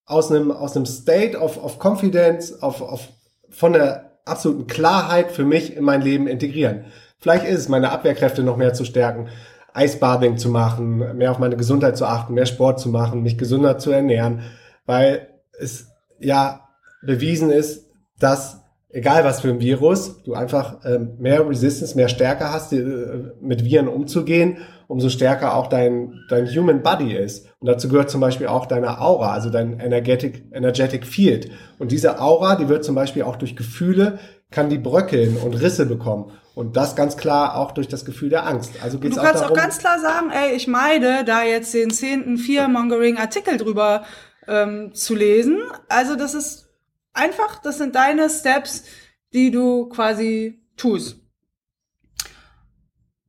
aus 0.06 0.30
einem, 0.30 0.50
aus 0.50 0.76
einem 0.76 0.86
State 0.86 1.38
of, 1.38 1.62
of 1.62 1.78
Confidence, 1.78 2.62
auf, 2.62 2.82
auf, 2.82 3.08
von 3.50 3.72
der 3.72 4.18
absoluten 4.24 4.66
Klarheit 4.66 5.32
für 5.32 5.44
mich 5.44 5.76
in 5.76 5.84
mein 5.84 6.02
Leben 6.02 6.26
integrieren. 6.26 6.84
Vielleicht 7.18 7.44
ist 7.44 7.60
es, 7.60 7.68
meine 7.68 7.90
Abwehrkräfte 7.90 8.42
noch 8.42 8.56
mehr 8.56 8.74
zu 8.74 8.84
stärken, 8.84 9.28
Eisbathing 9.74 10.36
zu 10.36 10.48
machen, 10.48 11.16
mehr 11.16 11.30
auf 11.30 11.38
meine 11.38 11.56
Gesundheit 11.56 11.96
zu 11.96 12.04
achten, 12.04 12.34
mehr 12.34 12.46
Sport 12.46 12.80
zu 12.80 12.88
machen, 12.88 13.22
mich 13.22 13.38
gesünder 13.38 13.78
zu 13.78 13.90
ernähren, 13.90 14.42
weil 14.86 15.28
es 15.58 15.86
ja 16.18 16.68
bewiesen 17.02 17.50
ist, 17.50 17.90
dass 18.18 18.62
egal 18.90 19.24
was 19.24 19.40
für 19.40 19.48
ein 19.48 19.60
Virus, 19.60 20.22
du 20.22 20.34
einfach 20.34 20.84
ähm, 20.84 21.16
mehr 21.18 21.48
Resistance, 21.48 21.96
mehr 21.96 22.08
Stärke 22.08 22.52
hast, 22.52 22.72
äh, 22.72 23.32
mit 23.40 23.64
Viren 23.64 23.88
umzugehen, 23.88 24.58
umso 24.92 25.08
stärker 25.08 25.54
auch 25.56 25.68
dein, 25.68 26.22
dein 26.28 26.46
Human 26.46 26.82
Body 26.82 27.16
ist. 27.16 27.46
Und 27.60 27.66
dazu 27.66 27.88
gehört 27.88 28.10
zum 28.10 28.20
Beispiel 28.20 28.46
auch 28.46 28.66
deine 28.66 29.00
Aura, 29.00 29.32
also 29.32 29.48
dein 29.48 29.80
Energetic, 29.80 30.44
Energetic 30.52 31.06
Field. 31.06 31.50
Und 31.78 31.92
diese 31.92 32.20
Aura, 32.20 32.56
die 32.56 32.68
wird 32.68 32.84
zum 32.84 32.94
Beispiel 32.94 33.22
auch 33.22 33.36
durch 33.36 33.56
Gefühle, 33.56 34.18
kann 34.50 34.68
die 34.68 34.76
bröckeln 34.76 35.38
und 35.38 35.54
Risse 35.54 35.86
bekommen. 35.86 36.30
Und 36.54 36.76
das 36.76 36.94
ganz 36.94 37.16
klar 37.16 37.56
auch 37.56 37.72
durch 37.72 37.88
das 37.88 38.04
Gefühl 38.04 38.28
der 38.28 38.46
Angst. 38.46 38.74
Also 38.82 38.98
Du 38.98 39.04
geht's 39.04 39.16
auch 39.16 39.22
kannst 39.22 39.40
darum, 39.40 39.56
auch 39.56 39.62
ganz 39.62 39.78
klar 39.78 39.98
sagen, 39.98 40.30
ey, 40.30 40.54
ich 40.54 40.68
meide, 40.68 41.24
da 41.24 41.42
jetzt 41.42 41.72
den 41.72 41.90
zehnten 41.90 42.36
Fear-Mongering-Artikel 42.36 43.56
drüber 43.56 44.04
ähm, 44.46 44.92
zu 44.92 45.14
lesen. 45.14 45.56
Also 45.88 46.16
das 46.16 46.34
ist 46.34 46.68
einfach, 47.14 47.62
das 47.62 47.78
sind 47.78 47.94
deine 47.94 48.28
Steps, 48.28 48.84
die 49.32 49.50
du 49.50 49.88
quasi 49.88 50.62
tust. 50.76 51.16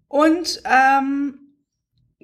Und 0.10 0.62
ähm, 0.66 1.40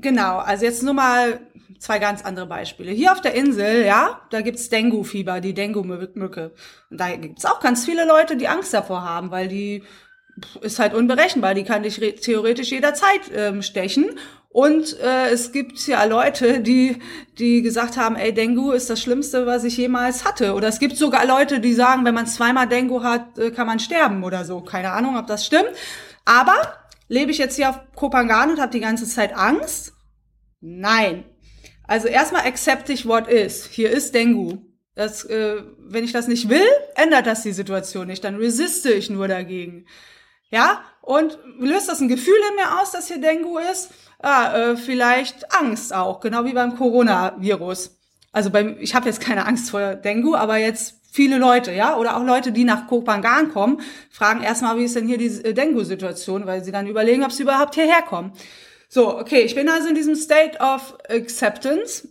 genau, 0.02 0.38
also 0.38 0.66
jetzt 0.66 0.84
nur 0.84 0.94
mal 0.94 1.40
zwei 1.80 2.00
ganz 2.00 2.24
andere 2.24 2.46
Beispiele. 2.46 2.92
Hier 2.92 3.12
auf 3.12 3.22
der 3.22 3.34
Insel, 3.34 3.86
ja, 3.86 4.22
da 4.30 4.42
gibt's 4.42 4.70
Dengue-Fieber, 4.70 5.42
die 5.42 5.54
Dengue-Mücke. 5.54 6.52
Und 6.90 7.00
da 7.00 7.16
gibt's 7.16 7.46
auch 7.46 7.60
ganz 7.60 7.86
viele 7.86 8.06
Leute, 8.06 8.36
die 8.36 8.48
Angst 8.48 8.74
davor 8.74 9.04
haben, 9.04 9.32
weil 9.32 9.48
die 9.48 9.84
ist 10.62 10.80
halt 10.80 10.94
unberechenbar. 10.94 11.54
Die 11.54 11.64
kann 11.64 11.84
dich 11.84 12.00
theoretisch 12.22 12.72
jederzeit 12.72 13.22
ähm, 13.34 13.62
stechen. 13.62 14.18
Und 14.52 15.00
äh, 15.00 15.30
es 15.30 15.52
gibt 15.52 15.86
ja 15.86 16.04
Leute, 16.06 16.62
die, 16.62 16.98
die 17.38 17.62
gesagt 17.62 17.98
haben, 17.98 18.16
ey, 18.16 18.34
Dengue 18.34 18.74
ist 18.74 18.90
das 18.90 19.00
Schlimmste, 19.00 19.46
was 19.46 19.64
ich 19.64 19.78
jemals 19.78 20.26
hatte. 20.26 20.54
Oder 20.54 20.68
es 20.70 20.80
gibt 20.80 20.98
sogar 20.98 21.26
Leute, 21.26 21.60
die 21.60 21.74
sagen, 21.74 22.04
wenn 22.04 22.16
man 22.16 22.26
zweimal 22.26 22.68
Dengue 22.68 23.04
hat, 23.04 23.38
äh, 23.38 23.52
kann 23.52 23.68
man 23.68 23.80
sterben 23.80 24.24
oder 24.24 24.46
so. 24.46 24.62
Keine 24.62 24.92
Ahnung, 24.92 25.18
ob 25.18 25.28
das 25.28 25.46
stimmt. 25.46 25.70
Aber 26.26 26.56
lebe 27.10 27.32
ich 27.32 27.38
jetzt 27.38 27.58
hier 27.58 27.70
auf 27.70 27.80
Kopangan 27.96 28.52
und 28.52 28.62
habe 28.62 28.72
die 28.72 28.80
ganze 28.80 29.06
Zeit 29.06 29.36
Angst? 29.36 29.92
Nein. 30.62 31.26
Also 31.84 32.08
erstmal 32.08 32.48
accept 32.48 32.90
ich 32.90 33.06
what 33.06 33.28
is. 33.28 33.66
Hier 33.66 33.90
ist 33.90 34.16
Dengue. 34.16 34.60
Das, 34.96 35.26
äh, 35.26 35.64
wenn 35.80 36.04
ich 36.04 36.12
das 36.12 36.28
nicht 36.28 36.50
will, 36.50 36.68
ändert 36.96 37.26
das 37.26 37.44
die 37.44 37.52
Situation 37.52 38.08
nicht. 38.08 38.24
Dann 38.24 38.36
resiste 38.36 38.92
ich 38.92 39.10
nur 39.10 39.28
dagegen. 39.28 39.86
Ja, 40.52 40.84
und 41.02 41.40
löst 41.58 41.90
das 41.90 42.02
ein 42.02 42.08
Gefühl 42.08 42.40
in 42.50 42.56
mir 42.56 42.80
aus, 42.80 42.92
dass 42.92 43.08
hier 43.08 43.20
Dengue 43.20 43.62
ist? 43.72 43.92
Ah, 44.20 44.56
äh, 44.56 44.78
vielleicht 44.78 45.54
Angst 45.54 45.94
auch, 45.94 46.20
genau 46.20 46.46
wie 46.46 46.54
beim 46.54 46.76
Coronavirus. 46.76 47.98
Also 48.32 48.50
beim, 48.50 48.78
ich 48.80 48.94
habe 48.94 49.08
jetzt 49.08 49.22
keine 49.22 49.46
Angst 49.46 49.72
vor 49.72 49.96
Dengue, 49.96 50.38
aber 50.38 50.58
jetzt 50.58 50.99
viele 51.20 51.38
Leute, 51.38 51.74
ja, 51.74 51.98
oder 51.98 52.16
auch 52.16 52.24
Leute, 52.24 52.54
die 52.54 52.64
nach 52.64 52.88
Kopangan 52.88 53.52
kommen, 53.52 53.82
fragen 54.10 54.42
erstmal, 54.42 54.78
wie 54.78 54.86
ist 54.86 54.96
denn 54.96 55.06
hier 55.06 55.18
die 55.18 55.44
äh, 55.44 55.54
Dengue-Situation, 55.54 56.46
weil 56.46 56.64
sie 56.64 56.72
dann 56.72 56.88
überlegen, 56.88 57.26
ob 57.26 57.34
sie 57.34 57.44
überhaupt 57.44 57.76
hierher 57.76 58.02
kommen. 58.04 58.32
So, 58.88 59.20
okay, 59.20 59.42
ich 59.42 59.54
bin 59.54 59.68
also 59.68 59.90
in 59.90 59.96
diesem 59.96 60.16
State 60.16 60.60
of 60.60 60.98
Acceptance 61.10 62.08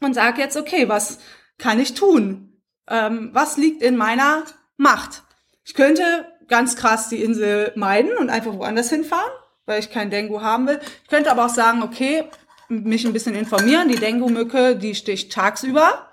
und 0.00 0.14
sage 0.14 0.40
jetzt, 0.40 0.56
okay, 0.56 0.88
was 0.88 1.18
kann 1.58 1.78
ich 1.78 1.92
tun? 1.92 2.62
Ähm, 2.88 3.28
was 3.34 3.58
liegt 3.58 3.82
in 3.82 3.98
meiner 3.98 4.44
Macht? 4.78 5.22
Ich 5.62 5.74
könnte 5.74 6.24
ganz 6.48 6.76
krass 6.76 7.10
die 7.10 7.22
Insel 7.22 7.72
meiden 7.76 8.16
und 8.16 8.30
einfach 8.30 8.54
woanders 8.54 8.88
hinfahren, 8.88 9.32
weil 9.66 9.80
ich 9.80 9.90
kein 9.90 10.08
Dengue 10.08 10.40
haben 10.40 10.66
will. 10.66 10.80
Ich 11.02 11.10
könnte 11.10 11.30
aber 11.30 11.44
auch 11.44 11.54
sagen, 11.54 11.82
okay, 11.82 12.24
mich 12.70 13.04
ein 13.04 13.12
bisschen 13.12 13.34
informieren. 13.34 13.88
Die 13.88 13.96
Dengue-Mücke, 13.96 14.76
die 14.76 14.94
sticht 14.94 15.30
tagsüber. 15.30 16.09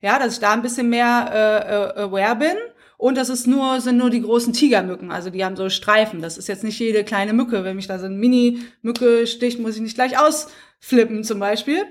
Ja, 0.00 0.18
dass 0.18 0.34
ich 0.34 0.40
da 0.40 0.52
ein 0.52 0.62
bisschen 0.62 0.88
mehr 0.88 1.30
äh, 1.32 2.00
äh, 2.00 2.04
aware 2.04 2.36
bin. 2.36 2.56
Und 2.98 3.16
das 3.16 3.28
ist 3.28 3.46
nur, 3.46 3.80
sind 3.80 3.98
nur 3.98 4.10
die 4.10 4.22
großen 4.22 4.52
Tigermücken. 4.52 5.10
Also 5.10 5.30
die 5.30 5.44
haben 5.44 5.56
so 5.56 5.68
Streifen. 5.68 6.22
Das 6.22 6.38
ist 6.38 6.48
jetzt 6.48 6.64
nicht 6.64 6.78
jede 6.78 7.04
kleine 7.04 7.32
Mücke. 7.32 7.64
Wenn 7.64 7.76
mich 7.76 7.86
da 7.86 7.98
so 7.98 8.06
eine 8.06 8.16
Mini-Mücke 8.16 9.26
sticht, 9.26 9.58
muss 9.58 9.76
ich 9.76 9.82
nicht 9.82 9.96
gleich 9.96 10.18
ausflippen 10.18 11.24
zum 11.24 11.38
Beispiel. 11.38 11.84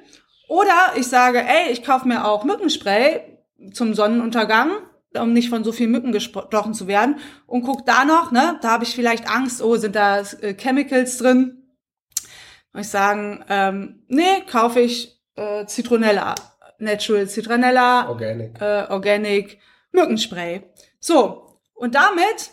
Oder 0.47 0.93
ich 0.95 1.07
sage, 1.07 1.39
ey, 1.39 1.71
ich 1.71 1.83
kaufe 1.83 2.07
mir 2.07 2.25
auch 2.25 2.43
Mückenspray 2.43 3.21
zum 3.71 3.93
Sonnenuntergang 3.93 4.71
um 5.21 5.33
nicht 5.33 5.49
von 5.49 5.63
so 5.63 5.71
vielen 5.71 5.91
Mücken 5.91 6.11
gestochen 6.11 6.73
zu 6.73 6.87
werden. 6.87 7.17
Und 7.47 7.63
guck 7.63 7.85
da 7.85 8.05
noch, 8.05 8.31
ne, 8.31 8.57
da 8.61 8.71
habe 8.71 8.83
ich 8.83 8.95
vielleicht 8.95 9.29
Angst, 9.29 9.61
oh, 9.61 9.75
sind 9.75 9.95
da 9.95 10.19
äh, 10.19 10.53
Chemicals 10.53 11.17
drin? 11.17 11.63
Und 12.73 12.81
ich 12.81 12.89
sagen, 12.89 13.43
ähm, 13.49 14.03
nee, 14.07 14.41
kaufe 14.49 14.81
ich 14.81 15.21
äh, 15.35 15.65
Zitronella, 15.65 16.35
Natural 16.79 17.27
Citronella, 17.27 18.09
Organic, 18.09 18.61
äh, 18.61 18.85
Organic 18.89 19.59
Mückenspray. 19.91 20.63
So, 20.99 21.59
und 21.73 21.95
damit 21.95 22.51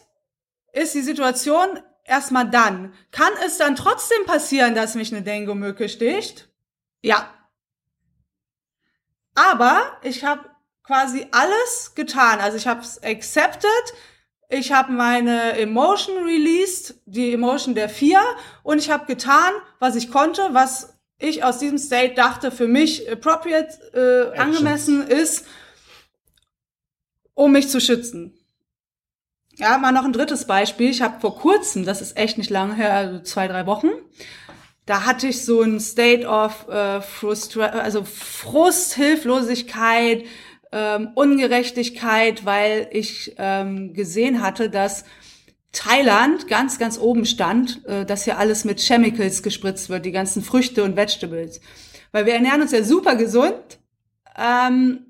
ist 0.73 0.95
die 0.95 1.03
Situation 1.03 1.81
erstmal 2.05 2.49
dann. 2.49 2.95
Kann 3.11 3.33
es 3.45 3.59
dann 3.59 3.77
trotzdem 3.77 4.25
passieren, 4.27 4.75
dass 4.75 4.95
mich 4.95 5.13
eine 5.13 5.23
Dengue-Mücke 5.23 5.89
sticht? 5.89 6.49
Ja. 7.03 7.33
Aber 9.35 9.99
ich 10.03 10.25
habe 10.25 10.51
quasi 10.83 11.27
alles 11.31 11.95
getan. 11.95 12.41
Also 12.41 12.57
ich 12.57 12.67
habe 12.67 12.81
es 12.81 13.03
accepted, 13.03 13.95
ich 14.49 14.73
habe 14.73 14.93
meine 14.93 15.59
Emotion 15.59 16.25
released, 16.25 17.01
die 17.07 17.33
Emotion 17.33 17.75
der 17.75 17.89
vier, 17.89 18.21
und 18.63 18.79
ich 18.79 18.91
habe 18.91 19.07
getan, 19.07 19.53
was 19.79 19.97
ich 19.97 20.11
konnte, 20.11 20.49
was 20.53 20.99
ich 21.23 21.45
aus 21.45 21.59
diesem 21.59 21.79
State 21.79 22.15
dachte 22.15 22.51
für 22.51 22.69
mich 22.69 23.11
appropriate, 23.11 24.33
äh, 24.35 24.39
angemessen 24.39 25.07
ist, 25.07 25.47
um 27.35 27.53
mich 27.53 27.69
zu 27.69 27.81
schützen. 27.81 28.35
Ja, 29.57 29.79
mal 29.79 29.93
noch 29.93 30.05
ein 30.05 30.13
drittes 30.13 30.47
Beispiel. 30.47 30.91
Ich 30.91 31.03
habe 31.03 31.21
vor 31.21 31.39
kurzem, 31.39 31.85
das 31.85 32.01
ist 32.01 32.17
echt 32.17 32.39
nicht 32.39 32.51
lange 32.51 32.75
her, 32.75 32.95
also 32.95 33.21
zwei, 33.21 33.49
drei 33.49 33.67
Wochen, 33.67 33.91
da 34.87 35.05
hatte 35.07 35.29
ich 35.29 35.45
so 35.45 35.63
ein 35.63 35.79
State 35.79 36.27
of 36.27 36.69
äh, 36.69 37.01
Frustra 37.01 37.67
also 37.67 38.05
Frust, 38.05 38.95
Hilflosigkeit, 38.95 40.25
ähm, 40.73 41.11
Ungerechtigkeit, 41.15 42.45
weil 42.45 42.89
ich 42.91 43.35
ähm, 43.39 43.95
gesehen 43.95 44.43
hatte, 44.43 44.71
dass 44.71 45.05
Thailand 45.73 46.49
ganz, 46.49 46.79
ganz 46.79 46.99
oben 46.99 47.25
stand, 47.25 47.85
äh, 47.87 48.05
dass 48.05 48.25
hier 48.25 48.39
alles 48.39 48.65
mit 48.65 48.81
Chemicals 48.81 49.43
gespritzt 49.43 49.89
wird, 49.89 50.05
die 50.05 50.13
ganzen 50.13 50.43
Früchte 50.43 50.85
und 50.85 50.97
Vegetables. 50.97 51.61
Weil 52.13 52.27
wir 52.27 52.35
ernähren 52.35 52.61
uns 52.61 52.73
ja 52.73 52.83
super 52.85 53.17
gesund 53.17 53.79
ähm, 54.39 55.07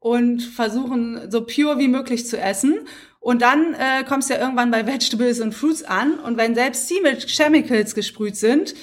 und 0.00 0.42
versuchen 0.42 1.30
so 1.30 1.42
pure 1.42 1.78
wie 1.78 1.88
möglich 1.88 2.26
zu 2.26 2.38
essen. 2.38 2.80
Und 3.20 3.42
dann 3.42 3.74
äh, 3.74 4.02
kommst 4.04 4.30
du 4.30 4.34
ja 4.34 4.40
irgendwann 4.40 4.70
bei 4.70 4.86
Vegetables 4.86 5.40
und 5.40 5.54
Fruits 5.54 5.84
an. 5.84 6.18
Und 6.18 6.36
wenn 6.36 6.54
selbst 6.54 6.88
sie 6.88 7.00
mit 7.02 7.28
Chemicals 7.28 7.94
gesprüht 7.94 8.36
sind, 8.36 8.74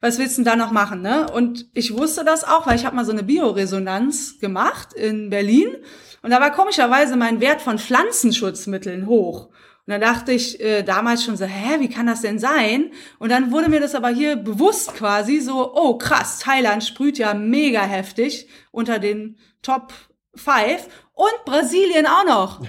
was 0.00 0.18
willst 0.18 0.36
du 0.36 0.42
denn 0.42 0.50
da 0.50 0.56
noch 0.56 0.72
machen? 0.72 1.00
Ne? 1.00 1.30
Und 1.30 1.68
ich 1.74 1.96
wusste 1.96 2.24
das 2.24 2.42
auch, 2.42 2.66
weil 2.66 2.74
ich 2.74 2.84
habe 2.84 2.96
mal 2.96 3.04
so 3.04 3.12
eine 3.12 3.22
Bioresonanz 3.22 4.40
gemacht 4.40 4.94
in 4.94 5.30
Berlin. 5.30 5.68
Und 6.22 6.30
da 6.30 6.40
war 6.40 6.50
komischerweise 6.50 7.16
mein 7.16 7.40
Wert 7.40 7.62
von 7.62 7.78
Pflanzenschutzmitteln 7.78 9.06
hoch. 9.06 9.50
Und 9.86 9.92
da 9.92 9.98
dachte 9.98 10.32
ich 10.32 10.60
äh, 10.60 10.82
damals 10.82 11.24
schon 11.24 11.36
so, 11.36 11.44
hä, 11.44 11.80
wie 11.80 11.88
kann 11.88 12.06
das 12.06 12.20
denn 12.20 12.38
sein? 12.38 12.92
Und 13.18 13.30
dann 13.30 13.50
wurde 13.50 13.68
mir 13.68 13.80
das 13.80 13.94
aber 13.94 14.10
hier 14.10 14.36
bewusst 14.36 14.94
quasi 14.94 15.40
so, 15.40 15.74
oh 15.74 15.98
krass, 15.98 16.38
Thailand 16.38 16.84
sprüht 16.84 17.18
ja 17.18 17.34
mega 17.34 17.82
heftig 17.82 18.48
unter 18.70 18.98
den 18.98 19.38
Top 19.60 19.92
5 20.36 20.88
und 21.14 21.44
Brasilien 21.44 22.06
auch 22.06 22.24
noch 22.24 22.60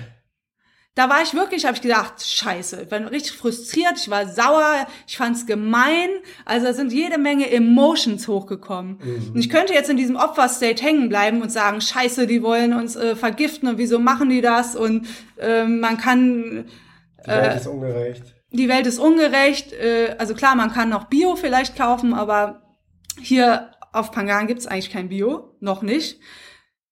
da 0.96 1.10
war 1.10 1.24
ich 1.24 1.34
wirklich, 1.34 1.66
habe 1.66 1.76
ich 1.76 1.82
gedacht, 1.82 2.24
scheiße, 2.24 2.84
ich 2.84 2.92
war 2.92 3.10
richtig 3.10 3.34
frustriert, 3.34 3.94
ich 3.98 4.12
war 4.12 4.28
sauer, 4.28 4.86
ich 5.08 5.18
fand's 5.18 5.48
gemein. 5.48 6.10
Also 6.46 6.68
da 6.68 6.74
sind 6.74 6.94
jede 6.94 7.18
Menge 7.18 7.50
Emotions 7.50 8.28
hochgekommen. 8.28 9.00
Mhm. 9.04 9.32
Und 9.34 9.40
ich 9.40 9.50
könnte 9.50 9.74
jetzt 9.74 9.90
in 9.90 9.98
diesem 9.98 10.16
Opferstate 10.16 10.84
hängen 10.84 11.10
bleiben 11.10 11.42
und 11.42 11.52
sagen, 11.52 11.82
scheiße, 11.82 12.28
die 12.28 12.44
wollen 12.44 12.74
uns 12.74 12.96
äh, 12.96 13.16
vergiften 13.16 13.70
und 13.70 13.80
wieso 13.80 13.98
machen 13.98 14.30
die 14.30 14.42
das? 14.42 14.76
Und 14.76 15.08
äh, 15.38 15.66
man 15.66 15.98
kann... 15.98 16.66
Äh, 17.26 17.42
die 17.42 17.48
Welt 17.48 17.58
ist 17.58 17.68
ungerecht. 17.68 18.36
Die 18.52 18.70
Welt 18.70 18.88
ist 18.88 19.00
ungerecht. 19.00 19.74
Äh, 19.74 20.16
also 20.18 20.34
klar, 20.34 20.56
man 20.56 20.72
kann 20.72 20.90
noch 20.90 21.06
Bio 21.06 21.36
vielleicht 21.36 21.76
kaufen, 21.76 22.14
aber 22.14 22.78
hier 23.22 23.72
auf 23.92 24.12
Pangan 24.12 24.48
gibt's 24.48 24.66
eigentlich 24.66 24.92
kein 24.92 25.10
Bio, 25.10 25.56
noch 25.60 25.82
nicht. 25.82 26.20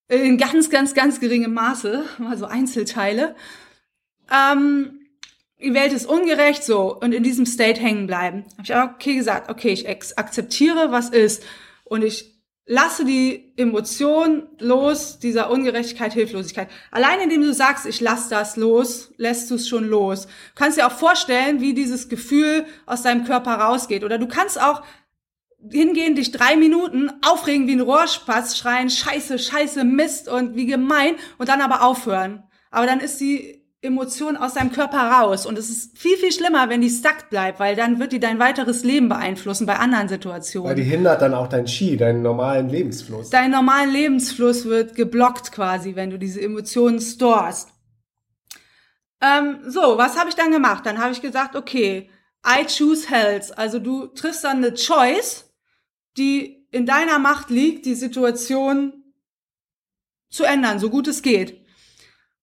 In 0.07 0.37
ganz, 0.37 0.69
ganz, 0.69 0.93
ganz 0.93 1.19
geringem 1.19 1.53
Maße, 1.53 2.03
also 2.29 2.45
Einzelteile 2.45 3.35
ähm, 4.31 4.99
die 5.61 5.73
Welt 5.73 5.93
ist 5.93 6.07
ungerecht, 6.07 6.63
so, 6.63 6.97
und 6.97 7.13
in 7.13 7.23
diesem 7.23 7.45
State 7.45 7.79
hängen 7.79 8.07
bleiben. 8.07 8.45
Habe 8.53 8.63
ich 8.63 8.73
auch 8.73 8.95
okay 8.95 9.15
gesagt, 9.15 9.49
okay, 9.49 9.69
ich 9.69 9.87
akzeptiere, 9.87 10.91
was 10.91 11.09
ist. 11.09 11.43
Und 11.83 12.03
ich 12.03 12.30
lasse 12.65 13.05
die 13.05 13.53
Emotion 13.57 14.47
los, 14.59 15.19
dieser 15.19 15.49
Ungerechtigkeit, 15.49 16.13
Hilflosigkeit. 16.13 16.69
Allein 16.91 17.19
indem 17.19 17.41
du 17.41 17.53
sagst, 17.53 17.85
ich 17.85 18.01
lass 18.01 18.29
das 18.29 18.55
los, 18.55 19.11
lässt 19.17 19.49
du 19.49 19.55
es 19.55 19.67
schon 19.67 19.85
los. 19.85 20.25
Du 20.25 20.31
kannst 20.55 20.77
dir 20.77 20.87
auch 20.87 20.91
vorstellen, 20.91 21.59
wie 21.59 21.73
dieses 21.73 22.07
Gefühl 22.07 22.65
aus 22.85 23.01
deinem 23.01 23.25
Körper 23.25 23.55
rausgeht. 23.55 24.03
Oder 24.03 24.17
du 24.17 24.27
kannst 24.27 24.61
auch 24.61 24.83
hingehen, 25.69 26.15
dich 26.15 26.31
drei 26.31 26.55
Minuten 26.55 27.11
aufregen 27.23 27.67
wie 27.67 27.73
ein 27.73 27.81
Rohrspatz, 27.81 28.57
schreien, 28.57 28.89
scheiße, 28.89 29.37
scheiße, 29.37 29.83
Mist 29.83 30.27
und 30.27 30.55
wie 30.55 30.65
gemein 30.65 31.15
und 31.37 31.49
dann 31.49 31.61
aber 31.61 31.83
aufhören. 31.83 32.43
Aber 32.71 32.85
dann 32.85 32.99
ist 32.99 33.19
die 33.19 33.60
Emotion 33.83 34.37
aus 34.37 34.53
deinem 34.53 34.71
Körper 34.71 34.99
raus. 34.99 35.45
Und 35.45 35.57
es 35.57 35.69
ist 35.69 35.97
viel, 35.97 36.15
viel 36.17 36.31
schlimmer, 36.31 36.69
wenn 36.69 36.81
die 36.81 36.89
stuck 36.89 37.29
bleibt, 37.31 37.59
weil 37.59 37.75
dann 37.75 37.99
wird 37.99 38.11
die 38.11 38.19
dein 38.19 38.37
weiteres 38.37 38.83
Leben 38.83 39.09
beeinflussen 39.09 39.65
bei 39.65 39.77
anderen 39.77 40.07
Situationen. 40.07 40.69
Weil 40.69 40.75
die 40.75 40.83
hindert 40.83 41.21
dann 41.21 41.33
auch 41.33 41.47
dein 41.47 41.67
Ski, 41.67 41.97
deinen 41.97 42.21
normalen 42.21 42.69
Lebensfluss. 42.69 43.31
Dein 43.31 43.49
normalen 43.49 43.91
Lebensfluss 43.91 44.65
wird 44.65 44.95
geblockt 44.95 45.51
quasi, 45.51 45.95
wenn 45.95 46.11
du 46.11 46.19
diese 46.19 46.41
Emotionen 46.41 47.01
storest. 47.01 47.69
Ähm, 49.19 49.59
so, 49.67 49.97
was 49.97 50.17
habe 50.17 50.29
ich 50.29 50.35
dann 50.35 50.51
gemacht? 50.51 50.85
Dann 50.85 50.99
habe 50.99 51.13
ich 51.13 51.21
gesagt, 51.21 51.55
okay, 51.55 52.09
I 52.45 52.65
choose 52.65 53.09
health. 53.09 53.57
Also 53.57 53.79
du 53.79 54.07
triffst 54.07 54.43
dann 54.43 54.57
eine 54.57 54.73
Choice, 54.75 55.51
die 56.17 56.67
in 56.71 56.85
deiner 56.85 57.17
Macht 57.19 57.49
liegt, 57.49 57.85
die 57.85 57.95
Situation 57.95 58.93
zu 60.29 60.43
ändern, 60.43 60.79
so 60.79 60.89
gut 60.89 61.07
es 61.07 61.21
geht. 61.21 61.60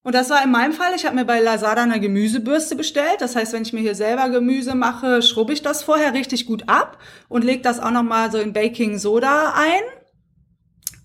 Und 0.09 0.15
das 0.15 0.31
war 0.31 0.43
in 0.43 0.51
meinem 0.51 0.73
Fall, 0.73 0.95
ich 0.97 1.05
habe 1.05 1.17
mir 1.17 1.27
bei 1.27 1.39
Lazada 1.39 1.83
eine 1.83 2.01
Gemüsebürste 2.01 2.77
bestellt. 2.77 3.17
Das 3.19 3.37
heißt, 3.37 3.53
wenn 3.53 3.61
ich 3.61 3.75
mir 3.75 3.81
hier 3.81 3.95
selber 3.95 4.31
Gemüse 4.31 4.75
mache, 4.75 5.21
schrubbe 5.21 5.53
ich 5.53 5.61
das 5.61 5.83
vorher 5.83 6.15
richtig 6.15 6.47
gut 6.47 6.67
ab 6.67 6.97
und 7.29 7.45
lege 7.45 7.61
das 7.61 7.79
auch 7.79 7.91
nochmal 7.91 8.33
so 8.33 8.39
in 8.39 8.55
Baking 8.55 8.97
Soda 8.97 9.53
ein. 9.55 9.83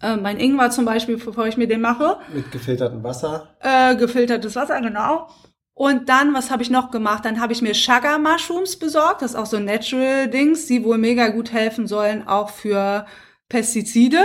Äh, 0.01 0.15
mein 0.15 0.39
Ingwer 0.39 0.69
zum 0.69 0.85
Beispiel, 0.85 1.17
bevor 1.17 1.45
ich 1.47 1.57
mir 1.57 1.67
den 1.67 1.81
mache. 1.81 2.19
Mit 2.33 2.49
gefiltertem 2.53 3.03
Wasser. 3.03 3.49
Äh, 3.59 3.97
gefiltertes 3.97 4.55
Wasser, 4.55 4.79
genau. 4.79 5.27
Und 5.73 6.07
dann, 6.07 6.33
was 6.33 6.49
habe 6.49 6.63
ich 6.63 6.69
noch 6.69 6.89
gemacht? 6.89 7.25
Dann 7.25 7.41
habe 7.41 7.51
ich 7.51 7.61
mir 7.61 7.73
Sugar 7.73 8.19
Mushrooms 8.19 8.77
besorgt. 8.77 9.21
Das 9.21 9.31
ist 9.31 9.37
auch 9.37 9.47
so 9.47 9.59
Natural 9.59 10.29
Dings, 10.29 10.65
die 10.67 10.81
wohl 10.85 10.97
mega 10.97 11.27
gut 11.27 11.51
helfen 11.51 11.87
sollen, 11.87 12.25
auch 12.25 12.51
für 12.51 13.05
Pestizide. 13.49 14.23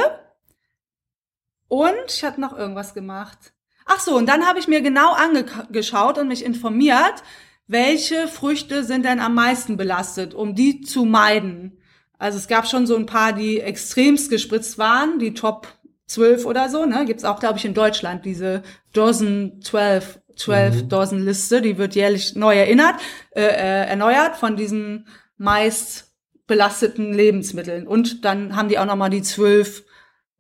Und 1.66 1.96
ich 2.06 2.22
hatte 2.22 2.40
noch 2.40 2.56
irgendwas 2.56 2.94
gemacht. 2.94 3.54
Ach 3.88 4.00
so, 4.00 4.16
und 4.16 4.28
dann 4.28 4.46
habe 4.46 4.58
ich 4.58 4.68
mir 4.68 4.82
genau 4.82 5.14
angeschaut 5.14 6.18
und 6.18 6.28
mich 6.28 6.44
informiert, 6.44 7.22
welche 7.66 8.28
Früchte 8.28 8.84
sind 8.84 9.04
denn 9.04 9.18
am 9.18 9.34
meisten 9.34 9.76
belastet, 9.76 10.34
um 10.34 10.54
die 10.54 10.82
zu 10.82 11.04
meiden. 11.04 11.78
Also 12.18 12.38
es 12.38 12.48
gab 12.48 12.68
schon 12.68 12.86
so 12.86 12.96
ein 12.96 13.06
paar, 13.06 13.32
die 13.32 13.60
extremst 13.60 14.30
gespritzt 14.30 14.78
waren, 14.78 15.18
die 15.18 15.34
Top 15.34 15.68
12 16.06 16.44
oder 16.44 16.68
so, 16.68 16.84
ne? 16.84 17.04
Gibt's 17.06 17.24
auch, 17.24 17.40
glaube 17.40 17.58
ich, 17.58 17.64
in 17.64 17.74
Deutschland, 17.74 18.24
diese 18.24 18.62
Dozen 18.92 19.60
12 19.62 20.20
12 20.38 20.74
mhm. 20.84 20.88
Dozen 20.88 21.24
Liste, 21.24 21.60
die 21.60 21.78
wird 21.78 21.94
jährlich 21.94 22.36
neu 22.36 22.56
erinnert, 22.56 22.94
äh, 23.34 23.42
äh, 23.42 23.86
erneuert 23.88 24.36
von 24.36 24.56
diesen 24.56 25.08
meist 25.36 26.12
belasteten 26.46 27.12
Lebensmitteln. 27.12 27.86
Und 27.86 28.24
dann 28.24 28.56
haben 28.56 28.68
die 28.68 28.78
auch 28.78 28.86
nochmal 28.86 29.10
die 29.10 29.22
zwölf 29.22 29.84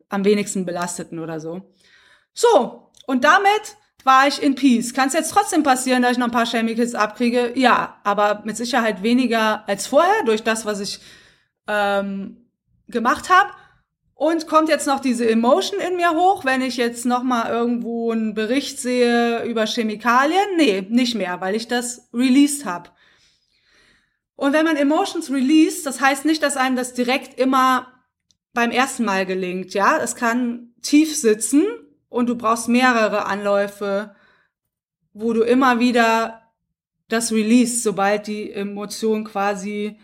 am 0.08 0.24
wenigsten 0.24 0.64
belasteten 0.64 1.18
oder 1.18 1.40
so. 1.40 1.74
So, 2.32 2.87
und 3.08 3.24
damit 3.24 3.78
war 4.04 4.28
ich 4.28 4.42
in 4.42 4.54
Peace. 4.54 4.92
Kann 4.92 5.08
es 5.08 5.14
jetzt 5.14 5.32
trotzdem 5.32 5.62
passieren, 5.62 6.02
dass 6.02 6.12
ich 6.12 6.18
noch 6.18 6.26
ein 6.26 6.30
paar 6.30 6.44
Chemicals 6.44 6.94
abkriege? 6.94 7.52
Ja, 7.54 7.98
aber 8.04 8.42
mit 8.44 8.58
Sicherheit 8.58 9.02
weniger 9.02 9.66
als 9.66 9.86
vorher 9.86 10.24
durch 10.26 10.42
das, 10.42 10.66
was 10.66 10.78
ich 10.80 11.00
ähm, 11.66 12.50
gemacht 12.86 13.30
habe. 13.30 13.50
Und 14.12 14.46
kommt 14.46 14.68
jetzt 14.68 14.86
noch 14.86 15.00
diese 15.00 15.26
Emotion 15.26 15.80
in 15.80 15.96
mir 15.96 16.10
hoch, 16.10 16.44
wenn 16.44 16.60
ich 16.60 16.76
jetzt 16.76 17.06
noch 17.06 17.22
mal 17.22 17.50
irgendwo 17.50 18.12
einen 18.12 18.34
Bericht 18.34 18.78
sehe 18.78 19.42
über 19.44 19.64
Chemikalien? 19.64 20.56
Nee, 20.58 20.86
nicht 20.90 21.14
mehr, 21.14 21.40
weil 21.40 21.54
ich 21.54 21.66
das 21.66 22.10
released 22.12 22.66
habe. 22.66 22.90
Und 24.36 24.52
wenn 24.52 24.66
man 24.66 24.76
Emotions 24.76 25.30
released, 25.30 25.86
das 25.86 26.02
heißt 26.02 26.26
nicht, 26.26 26.42
dass 26.42 26.58
einem 26.58 26.76
das 26.76 26.92
direkt 26.92 27.40
immer 27.40 27.86
beim 28.52 28.70
ersten 28.70 29.06
Mal 29.06 29.24
gelingt, 29.24 29.72
ja? 29.72 29.96
Es 29.96 30.14
kann 30.14 30.74
tief 30.82 31.16
sitzen 31.16 31.64
und 32.08 32.28
du 32.28 32.36
brauchst 32.36 32.68
mehrere 32.68 33.26
Anläufe, 33.26 34.14
wo 35.12 35.32
du 35.32 35.42
immer 35.42 35.80
wieder 35.80 36.42
das 37.08 37.32
release, 37.32 37.80
sobald 37.80 38.26
die 38.26 38.52
Emotion 38.52 39.24
quasi 39.24 39.98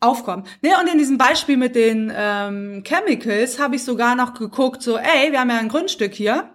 aufkommen. 0.00 0.44
Ne, 0.62 0.70
und 0.80 0.88
in 0.88 0.98
diesem 0.98 1.18
Beispiel 1.18 1.56
mit 1.56 1.74
den 1.74 2.12
ähm, 2.14 2.82
Chemicals 2.84 3.58
habe 3.58 3.76
ich 3.76 3.84
sogar 3.84 4.14
noch 4.14 4.34
geguckt, 4.34 4.82
so, 4.82 4.96
ey, 4.96 5.30
wir 5.30 5.40
haben 5.40 5.50
ja 5.50 5.58
ein 5.58 5.68
Grundstück 5.68 6.14
hier. 6.14 6.50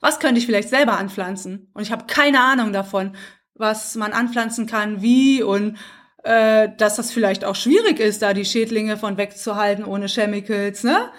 Was 0.00 0.20
könnte 0.20 0.38
ich 0.38 0.46
vielleicht 0.46 0.68
selber 0.68 0.98
anpflanzen? 0.98 1.70
Und 1.72 1.82
ich 1.82 1.92
habe 1.92 2.04
keine 2.06 2.40
Ahnung 2.40 2.72
davon, 2.72 3.16
was 3.54 3.94
man 3.94 4.12
anpflanzen 4.12 4.66
kann, 4.66 5.00
wie 5.00 5.42
und 5.42 5.78
äh, 6.24 6.68
dass 6.76 6.96
das 6.96 7.10
vielleicht 7.10 7.44
auch 7.44 7.56
schwierig 7.56 7.98
ist, 8.00 8.22
da 8.22 8.34
die 8.34 8.44
Schädlinge 8.44 8.96
von 8.96 9.16
wegzuhalten 9.16 9.84
ohne 9.84 10.08
Chemicals, 10.08 10.84
ne? 10.84 11.10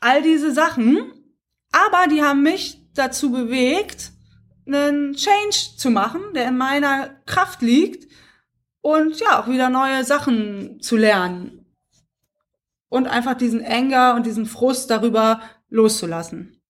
All 0.00 0.22
diese 0.22 0.52
Sachen. 0.52 1.12
Aber 1.72 2.06
die 2.10 2.22
haben 2.22 2.42
mich 2.42 2.82
dazu 2.94 3.30
bewegt, 3.30 4.12
einen 4.66 5.14
Change 5.14 5.76
zu 5.76 5.90
machen, 5.90 6.20
der 6.34 6.48
in 6.48 6.56
meiner 6.56 7.10
Kraft 7.26 7.62
liegt 7.62 8.10
und 8.80 9.18
ja, 9.20 9.40
auch 9.40 9.48
wieder 9.48 9.70
neue 9.70 10.04
Sachen 10.04 10.80
zu 10.80 10.96
lernen. 10.96 11.66
Und 12.88 13.06
einfach 13.06 13.34
diesen 13.34 13.64
Anger 13.64 14.14
und 14.14 14.24
diesen 14.24 14.46
Frust 14.46 14.90
darüber 14.90 15.40
loszulassen. 15.68 16.60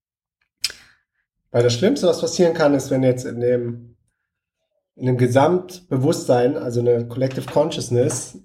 Weil 1.51 1.63
das 1.63 1.75
Schlimmste, 1.75 2.07
was 2.07 2.21
passieren 2.21 2.55
kann, 2.55 2.75
ist, 2.75 2.91
wenn 2.91 3.03
jetzt 3.03 3.25
in 3.25 3.41
dem, 3.41 3.97
in 4.97 5.07
dem 5.07 5.17
Gesamtbewusstsein, 5.17 6.57
also 6.57 6.81
eine 6.81 7.07
Collective 7.07 7.47
Consciousness, 7.47 8.39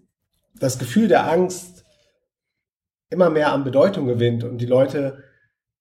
das 0.56 0.80
Gefühl 0.80 1.08
der 1.08 1.30
Angst 1.30 1.84
immer 3.10 3.30
mehr 3.30 3.52
an 3.52 3.64
Bedeutung 3.64 4.08
gewinnt 4.08 4.44
und 4.44 4.60
die 4.60 4.66
Leute, 4.66 5.24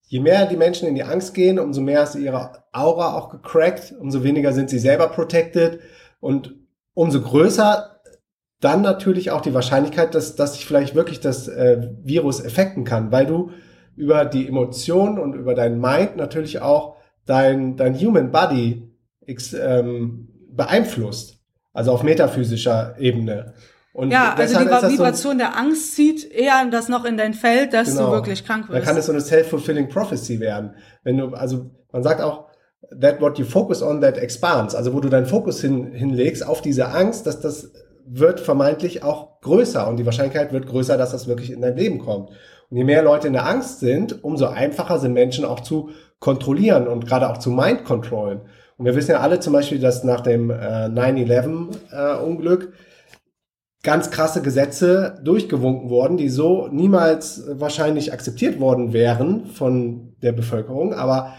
je 0.06 0.20
mehr 0.20 0.46
die 0.46 0.56
Menschen 0.56 0.88
in 0.88 0.94
die 0.94 1.04
Angst 1.04 1.34
gehen, 1.34 1.58
umso 1.58 1.80
mehr 1.80 2.02
ist 2.02 2.14
ihre 2.14 2.64
Aura 2.72 3.16
auch 3.16 3.30
gecrackt, 3.30 3.94
umso 3.98 4.22
weniger 4.22 4.52
sind 4.52 4.70
sie 4.70 4.78
selber 4.78 5.08
protected 5.08 5.80
und 6.20 6.54
umso 6.94 7.20
größer 7.20 8.00
dann 8.60 8.82
natürlich 8.82 9.30
auch 9.30 9.40
die 9.40 9.54
Wahrscheinlichkeit, 9.54 10.14
dass, 10.14 10.36
dass 10.36 10.54
sich 10.54 10.66
vielleicht 10.66 10.94
wirklich 10.94 11.20
das 11.20 11.48
äh, 11.48 11.88
Virus 12.02 12.44
effekten 12.44 12.84
kann, 12.84 13.10
weil 13.10 13.26
du 13.26 13.50
über 13.96 14.24
die 14.24 14.46
Emotionen 14.46 15.18
und 15.18 15.34
über 15.34 15.54
dein 15.54 15.80
Mind 15.80 16.16
natürlich 16.16 16.60
auch 16.60 16.96
dein, 17.26 17.76
dein 17.76 17.98
Human 17.98 18.30
Body 18.30 18.88
ähm, 19.26 20.28
beeinflusst. 20.48 21.38
Also 21.72 21.92
auf 21.92 22.02
metaphysischer 22.02 22.96
Ebene. 22.98 23.54
Und 23.92 24.10
ja, 24.10 24.34
also 24.34 24.58
die 24.58 24.64
Vibration 24.64 25.32
so 25.32 25.38
der 25.38 25.56
Angst 25.56 25.94
zieht 25.94 26.30
eher 26.30 26.64
das 26.70 26.88
noch 26.88 27.04
in 27.04 27.18
dein 27.18 27.34
Feld, 27.34 27.74
dass 27.74 27.88
genau, 27.88 28.06
du 28.06 28.12
wirklich 28.12 28.44
krank 28.44 28.68
wirst. 28.68 28.80
Da 28.80 28.84
kann 28.84 28.96
es 28.96 29.06
so 29.06 29.12
eine 29.12 29.20
self-fulfilling 29.20 29.88
prophecy 29.88 30.40
werden. 30.40 30.74
Wenn 31.02 31.18
du, 31.18 31.34
also 31.34 31.70
man 31.92 32.02
sagt 32.02 32.22
auch, 32.22 32.46
that 33.00 33.20
what 33.20 33.38
you 33.38 33.44
focus 33.44 33.82
on, 33.82 34.00
that 34.00 34.16
expands. 34.16 34.74
Also 34.74 34.94
wo 34.94 35.00
du 35.00 35.10
deinen 35.10 35.26
Fokus 35.26 35.60
hin, 35.60 35.92
hinlegst 35.92 36.46
auf 36.46 36.62
diese 36.62 36.88
Angst, 36.88 37.26
dass 37.26 37.40
das 37.40 37.70
wird 38.06 38.40
vermeintlich 38.40 39.02
auch 39.02 39.40
größer 39.42 39.86
und 39.86 39.98
die 39.98 40.06
Wahrscheinlichkeit 40.06 40.52
wird 40.52 40.66
größer, 40.66 40.96
dass 40.96 41.12
das 41.12 41.28
wirklich 41.28 41.52
in 41.52 41.60
dein 41.60 41.76
Leben 41.76 41.98
kommt. 41.98 42.30
Und 42.70 42.76
je 42.76 42.84
mehr 42.84 43.02
Leute 43.02 43.26
in 43.26 43.34
der 43.34 43.46
Angst 43.46 43.80
sind, 43.80 44.24
umso 44.24 44.46
einfacher 44.46 44.98
sind 44.98 45.12
Menschen 45.12 45.44
auch 45.44 45.60
zu 45.60 45.90
kontrollieren 46.18 46.88
und 46.88 47.06
gerade 47.06 47.28
auch 47.28 47.38
zu 47.38 47.50
mind 47.50 47.84
controllen. 47.84 48.40
Und 48.78 48.86
wir 48.86 48.96
wissen 48.96 49.10
ja 49.12 49.20
alle 49.20 49.40
zum 49.40 49.52
Beispiel, 49.52 49.78
dass 49.78 50.04
nach 50.04 50.22
dem 50.22 50.50
äh, 50.50 50.54
9-11-Unglück 50.54 52.62
äh, 52.62 52.66
ganz 53.82 54.10
krasse 54.10 54.42
Gesetze 54.42 55.20
durchgewunken 55.24 55.90
wurden, 55.90 56.16
die 56.16 56.28
so 56.28 56.68
niemals 56.68 57.42
wahrscheinlich 57.48 58.12
akzeptiert 58.12 58.60
worden 58.60 58.92
wären 58.92 59.46
von 59.46 60.14
der 60.22 60.32
Bevölkerung. 60.32 60.94
Aber 60.94 61.34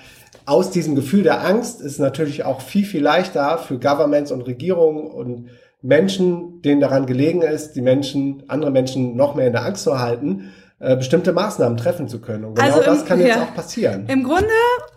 aus 0.46 0.70
diesem 0.70 0.96
Gefühl 0.96 1.24
der 1.24 1.46
Angst 1.46 1.80
ist 1.80 2.00
natürlich 2.00 2.44
auch 2.44 2.60
viel, 2.60 2.86
viel 2.86 3.02
leichter 3.02 3.58
für 3.60 3.80
Governments 3.80 4.32
und 4.32 4.42
Regierungen 4.42 5.08
und 5.08 5.50
Menschen, 5.82 6.62
denen 6.62 6.82
daran 6.82 7.06
gelegen 7.06 7.42
ist, 7.42 7.74
die 7.74 7.82
Menschen, 7.82 8.44
andere 8.48 8.72
Menschen 8.72 9.16
noch 9.16 9.36
mehr 9.36 9.48
in 9.48 9.54
der 9.54 9.66
Angst 9.66 9.84
zu 9.84 10.00
halten, 10.00 10.52
äh, 10.80 10.98
bestimmte 10.98 11.32
Maßnahmen 11.32 11.78
treffen 11.78 12.10
zu 12.10 12.20
können. 12.20 12.44
Und 12.44 12.56
genau 12.56 12.68
also 12.68 12.80
im, 12.80 12.86
das 12.86 13.06
kann 13.06 13.20
jetzt 13.20 13.36
ja, 13.36 13.44
auch 13.44 13.54
passieren. 13.54 14.06
Im 14.08 14.24
Grunde, 14.24 14.48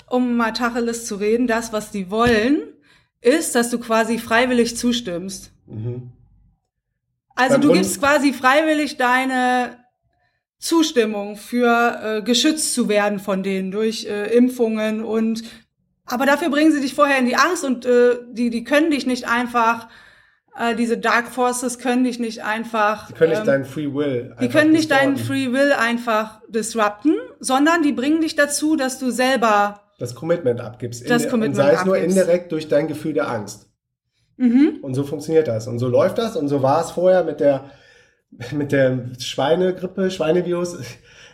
um 0.08 0.36
mal 0.36 0.52
Tacheles 0.52 1.06
zu 1.06 1.16
reden, 1.16 1.46
das, 1.46 1.72
was 1.72 1.90
die 1.92 2.10
wollen, 2.10 2.62
ist, 3.20 3.54
dass 3.54 3.70
du 3.70 3.78
quasi 3.78 4.18
freiwillig 4.18 4.76
zustimmst. 4.76 5.52
Mhm. 5.66 6.10
Also 7.36 7.58
du 7.58 7.72
gibst 7.72 8.00
quasi 8.00 8.32
freiwillig 8.32 8.96
deine 8.96 9.76
Zustimmung 10.58 11.36
für 11.36 12.00
äh, 12.02 12.22
geschützt 12.22 12.74
zu 12.74 12.88
werden 12.88 13.18
von 13.18 13.42
denen 13.42 13.70
durch 13.70 14.06
äh, 14.06 14.34
Impfungen 14.34 15.04
und 15.04 15.44
aber 16.06 16.24
dafür 16.24 16.50
bringen 16.50 16.72
sie 16.72 16.80
dich 16.80 16.94
vorher 16.94 17.18
in 17.18 17.26
die 17.26 17.36
Angst 17.36 17.62
und 17.64 17.84
äh, 17.84 18.16
die 18.32 18.48
die 18.48 18.64
können 18.64 18.90
dich 18.90 19.06
nicht 19.06 19.28
einfach 19.28 19.88
äh, 20.58 20.74
diese 20.74 20.96
Dark 20.96 21.28
Forces 21.28 21.78
können 21.78 22.04
dich 22.04 22.18
nicht 22.18 22.42
einfach 22.42 23.08
die 23.08 23.12
können 23.12 23.30
nicht 23.30 23.40
ähm, 23.40 23.46
deinen 23.46 23.64
Free 23.66 23.92
Will 23.92 24.34
die 24.40 24.48
können 24.48 24.72
nicht 24.72 24.90
deinen 24.90 25.18
Free 25.18 25.52
Will 25.52 25.72
einfach 25.72 26.40
disrupten, 26.48 27.14
sondern 27.38 27.82
die 27.82 27.92
bringen 27.92 28.22
dich 28.22 28.34
dazu, 28.34 28.76
dass 28.76 28.98
du 28.98 29.10
selber 29.10 29.82
das 29.98 30.14
Commitment 30.14 30.60
abgibst. 30.60 31.08
Das 31.08 31.28
Commitment 31.28 31.58
und 31.58 31.64
sei 31.64 31.72
es 31.72 31.84
nur 31.84 31.96
indirekt 31.96 32.52
durch 32.52 32.68
dein 32.68 32.86
Gefühl 32.86 33.14
der 33.14 33.28
Angst. 33.28 33.70
Mhm. 34.36 34.78
Und 34.82 34.94
so 34.94 35.04
funktioniert 35.04 35.48
das 35.48 35.66
und 35.66 35.78
so 35.78 35.88
läuft 35.88 36.18
das 36.18 36.36
und 36.36 36.48
so 36.48 36.62
war 36.62 36.82
es 36.82 36.90
vorher 36.90 37.24
mit 37.24 37.40
der 37.40 37.70
mit 38.52 38.72
der 38.72 39.10
Schweinegrippe, 39.18 40.10
Schweinevirus. 40.10 40.78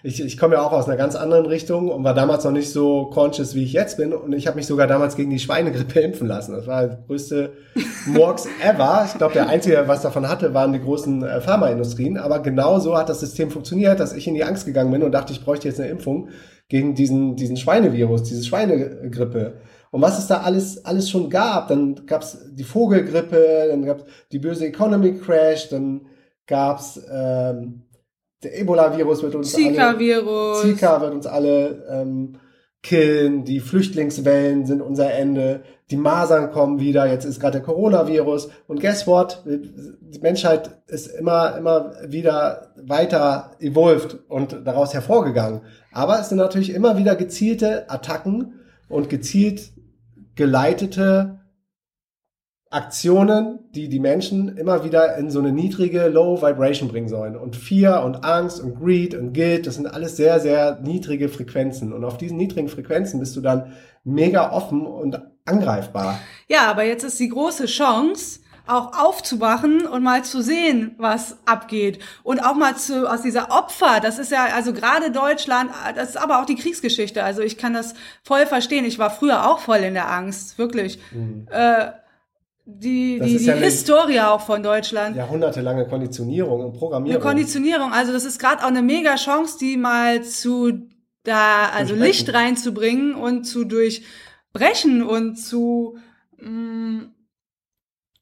Ich, 0.04 0.20
ich 0.20 0.36
komme 0.36 0.54
ja 0.54 0.62
auch 0.62 0.72
aus 0.72 0.88
einer 0.88 0.96
ganz 0.96 1.14
anderen 1.14 1.46
Richtung 1.46 1.88
und 1.88 2.02
war 2.02 2.14
damals 2.14 2.44
noch 2.44 2.50
nicht 2.50 2.72
so 2.72 3.06
conscious, 3.06 3.54
wie 3.54 3.62
ich 3.62 3.72
jetzt 3.72 3.96
bin. 3.96 4.12
Und 4.12 4.32
ich 4.32 4.46
habe 4.48 4.56
mich 4.56 4.66
sogar 4.66 4.86
damals 4.86 5.14
gegen 5.14 5.30
die 5.30 5.38
Schweinegrippe 5.38 6.00
impfen 6.00 6.26
lassen. 6.26 6.54
Das 6.54 6.66
war 6.66 6.86
der 6.86 6.98
größte 7.06 7.52
Murks 8.06 8.48
ever. 8.62 9.04
Ich 9.06 9.16
glaube, 9.16 9.34
der 9.34 9.48
Einzige, 9.48 9.84
was 9.86 10.02
davon 10.02 10.28
hatte, 10.28 10.54
waren 10.54 10.72
die 10.72 10.80
großen 10.80 11.22
äh, 11.22 11.40
Pharmaindustrien. 11.40 12.18
Aber 12.18 12.40
genau 12.40 12.80
so 12.80 12.96
hat 12.98 13.08
das 13.08 13.20
System 13.20 13.50
funktioniert, 13.50 14.00
dass 14.00 14.12
ich 14.12 14.26
in 14.26 14.34
die 14.34 14.44
Angst 14.44 14.66
gegangen 14.66 14.90
bin 14.90 15.02
und 15.02 15.12
dachte, 15.12 15.32
ich 15.32 15.44
bräuchte 15.44 15.68
jetzt 15.68 15.80
eine 15.80 15.90
Impfung 15.90 16.30
gegen 16.68 16.94
diesen, 16.94 17.36
diesen 17.36 17.56
Schweinevirus, 17.56 18.24
diese 18.24 18.44
Schweinegrippe. 18.44 19.60
Und 19.92 20.00
was 20.00 20.18
es 20.18 20.26
da 20.26 20.40
alles, 20.40 20.84
alles 20.84 21.10
schon 21.10 21.30
gab. 21.30 21.68
Dann 21.68 22.06
gab 22.06 22.22
es 22.22 22.38
die 22.54 22.64
Vogelgrippe, 22.64 23.66
dann 23.70 23.84
gab 23.84 23.98
es 23.98 24.04
die 24.32 24.38
böse 24.38 24.66
Economy 24.66 25.18
Crash, 25.18 25.68
dann 25.68 26.06
gab's 26.46 27.00
ähm, 27.12 27.84
der 28.42 28.58
Ebola-Virus 28.58 29.22
wird 29.22 29.34
uns 29.34 29.52
Zika 29.52 29.90
alle, 29.90 29.98
Zika 30.62 31.00
wird 31.00 31.14
uns 31.14 31.26
alle 31.26 31.86
ähm, 31.90 32.38
killen, 32.82 33.44
die 33.44 33.60
Flüchtlingswellen 33.60 34.66
sind 34.66 34.82
unser 34.82 35.12
Ende, 35.12 35.62
die 35.90 35.96
Masern 35.96 36.50
kommen 36.50 36.80
wieder, 36.80 37.06
jetzt 37.06 37.24
ist 37.24 37.38
gerade 37.38 37.58
der 37.58 37.62
Coronavirus. 37.62 38.48
Und 38.66 38.80
guess 38.80 39.06
what? 39.06 39.44
Die 39.46 40.18
Menschheit 40.20 40.82
ist 40.88 41.06
immer, 41.06 41.56
immer 41.56 41.92
wieder 42.08 42.72
weiter 42.76 43.52
evolved 43.60 44.18
und 44.28 44.62
daraus 44.64 44.94
hervorgegangen. 44.94 45.60
Aber 45.92 46.18
es 46.18 46.30
sind 46.30 46.38
natürlich 46.38 46.74
immer 46.74 46.96
wieder 46.96 47.14
gezielte 47.14 47.88
Attacken 47.88 48.54
und 48.88 49.10
gezielt 49.10 49.72
geleitete 50.34 51.41
Aktionen, 52.72 53.58
die 53.74 53.88
die 53.88 54.00
Menschen 54.00 54.56
immer 54.56 54.84
wieder 54.84 55.16
in 55.16 55.30
so 55.30 55.38
eine 55.38 55.52
niedrige 55.52 56.08
Low 56.08 56.40
Vibration 56.40 56.88
bringen 56.88 57.08
sollen. 57.08 57.36
Und 57.36 57.54
Fear 57.54 58.04
und 58.04 58.24
Angst 58.24 58.60
und 58.60 58.80
Greed 58.80 59.14
und 59.14 59.34
Guilt, 59.34 59.66
das 59.66 59.74
sind 59.74 59.86
alles 59.86 60.16
sehr, 60.16 60.40
sehr 60.40 60.80
niedrige 60.82 61.28
Frequenzen. 61.28 61.92
Und 61.92 62.04
auf 62.04 62.16
diesen 62.16 62.36
niedrigen 62.36 62.68
Frequenzen 62.68 63.20
bist 63.20 63.36
du 63.36 63.40
dann 63.40 63.72
mega 64.04 64.52
offen 64.52 64.86
und 64.86 65.20
angreifbar. 65.44 66.18
Ja, 66.48 66.70
aber 66.70 66.84
jetzt 66.84 67.04
ist 67.04 67.20
die 67.20 67.28
große 67.28 67.66
Chance, 67.66 68.40
auch 68.66 68.96
aufzuwachen 68.96 69.86
und 69.86 70.02
mal 70.02 70.24
zu 70.24 70.40
sehen, 70.40 70.94
was 70.96 71.36
abgeht. 71.46 71.98
Und 72.22 72.40
auch 72.40 72.54
mal 72.54 72.76
zu, 72.76 73.10
aus 73.10 73.22
dieser 73.22 73.50
Opfer, 73.50 74.00
das 74.00 74.18
ist 74.18 74.30
ja, 74.30 74.46
also 74.54 74.72
gerade 74.72 75.10
Deutschland, 75.10 75.70
das 75.96 76.10
ist 76.10 76.16
aber 76.16 76.40
auch 76.40 76.46
die 76.46 76.54
Kriegsgeschichte. 76.54 77.24
Also 77.24 77.42
ich 77.42 77.58
kann 77.58 77.74
das 77.74 77.94
voll 78.22 78.46
verstehen. 78.46 78.84
Ich 78.84 78.98
war 78.98 79.10
früher 79.10 79.50
auch 79.50 79.58
voll 79.58 79.78
in 79.78 79.94
der 79.94 80.10
Angst, 80.10 80.58
wirklich. 80.58 81.00
Mhm. 81.10 81.48
Äh, 81.50 81.86
die, 82.64 83.18
die, 83.20 83.38
die 83.38 83.44
ja 83.44 83.54
Historie 83.54 84.20
auch 84.20 84.40
von 84.40 84.62
Deutschland. 84.62 85.16
Jahrhundertelange 85.16 85.86
Konditionierung 85.86 86.64
und 86.64 86.72
Programmierung. 86.72 87.20
Eine 87.20 87.30
Konditionierung, 87.30 87.92
also 87.92 88.12
das 88.12 88.24
ist 88.24 88.38
gerade 88.38 88.62
auch 88.62 88.68
eine 88.68 88.82
mega 88.82 89.16
Chance, 89.16 89.58
die 89.58 89.76
mal 89.76 90.22
zu 90.22 90.88
da, 91.24 91.68
also 91.70 91.94
Licht 91.94 92.32
reinzubringen 92.32 93.14
und 93.14 93.44
zu 93.44 93.64
durchbrechen 93.64 95.02
und 95.02 95.36
zu 95.36 95.96
mh, 96.38 96.50
mm, 96.50 97.14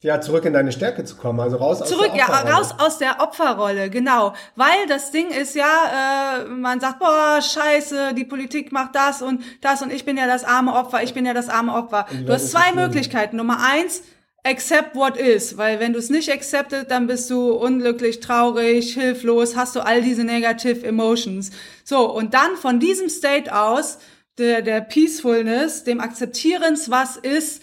ja, 0.03 0.19
zurück 0.23 0.47
in 0.47 0.55
deine 0.55 0.73
Stärke 0.73 1.05
zu 1.05 1.15
kommen, 1.17 1.41
also 1.41 1.59
raus 1.59 1.81
zurück, 1.81 2.09
aus 2.09 2.17
der 2.17 2.25
Opferrolle. 2.25 2.49
ja, 2.49 2.57
raus 2.57 2.75
aus 2.79 2.99
der 2.99 3.21
Opferrolle, 3.21 3.91
genau. 3.91 4.33
Weil 4.57 4.87
das 4.89 5.11
Ding 5.11 5.29
ist 5.29 5.55
ja, 5.55 6.39
äh, 6.39 6.45
man 6.47 6.81
sagt, 6.81 7.01
boah, 7.01 7.39
scheiße, 7.43 8.15
die 8.15 8.25
Politik 8.25 8.73
macht 8.73 8.95
das 8.95 9.21
und 9.21 9.43
das 9.61 9.83
und 9.83 9.93
ich 9.93 10.07
bin 10.07 10.17
ja 10.17 10.27
das 10.27 10.45
arme 10.45 10.73
Opfer, 10.73 11.03
ich 11.03 11.13
bin 11.13 11.27
ja 11.27 11.35
das 11.35 11.51
arme 11.51 11.75
Opfer. 11.75 12.07
Du 12.25 12.33
hast 12.33 12.51
zwei 12.51 12.73
Möglichkeiten. 12.73 13.37
Nummer 13.37 13.59
eins, 13.63 14.03
accept 14.45 14.97
what 14.97 15.17
is, 15.17 15.57
weil 15.57 15.81
wenn 15.81 15.93
du 15.93 15.99
es 15.99 16.11
nicht 16.11 16.31
accepted, 16.33 16.91
dann 16.91 17.07
bist 17.07 17.29
du 17.31 17.53
unglücklich, 17.53 18.21
traurig, 18.21 18.95
hilflos, 18.95 19.57
hast 19.57 19.77
du 19.77 19.81
all 19.81 20.03
diese 20.03 20.25
negative 20.25 20.87
emotions. 20.87 21.51
So, 21.85 22.11
und 22.11 22.35
dann 22.35 22.57
von 22.57 22.81
diesem 22.81 23.09
State 23.09 23.55
aus, 23.55 23.99
der, 24.39 24.63
der 24.63 24.81
Peacefulness, 24.81 25.85
dem 25.85 26.01
Akzeptierens, 26.01 26.91
was 26.91 27.17
ist, 27.17 27.63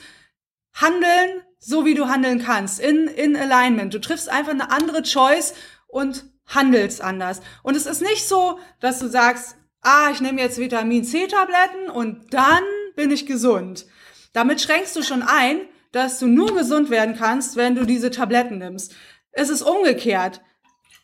handeln, 0.74 1.42
so 1.60 1.86
wie 1.86 1.96
du 1.96 2.08
handeln 2.08 2.44
kannst, 2.44 2.80
in, 2.80 3.08
in 3.08 3.36
Alignment. 3.36 3.94
Du 3.94 4.00
triffst 4.00 4.30
einfach 4.30 4.52
eine 4.52 4.70
andere 4.70 5.02
Choice 5.02 5.56
und 5.88 6.26
handelst 6.46 7.02
anders. 7.02 7.42
Und 7.63 7.76
es 7.76 7.88
ist 7.88 8.02
nicht 8.02 8.28
so, 8.28 8.60
dass 8.80 9.00
du 9.00 9.08
sagst, 9.08 9.56
ah, 9.82 10.10
ich 10.12 10.22
nehme 10.22 10.42
jetzt 10.42 10.60
Vitamin 10.60 11.04
C-Tabletten 11.04 11.90
und 11.90 12.34
dann 12.34 12.63
bin 12.96 13.12
ich 13.12 13.26
gesund. 13.26 13.86
Damit 14.34 14.62
schränkst 14.62 14.96
du 14.96 15.02
schon 15.02 15.24
ein, 15.24 15.62
dass 15.91 16.19
du 16.19 16.28
nur 16.28 16.56
gesund 16.56 16.89
werden 16.89 17.15
kannst, 17.17 17.56
wenn 17.56 17.76
du 17.76 17.86
diese 17.86 18.12
Tabletten 18.12 18.58
nimmst. 18.58 18.95
Es 19.32 19.50
ist 19.50 19.62
umgekehrt. 19.62 20.41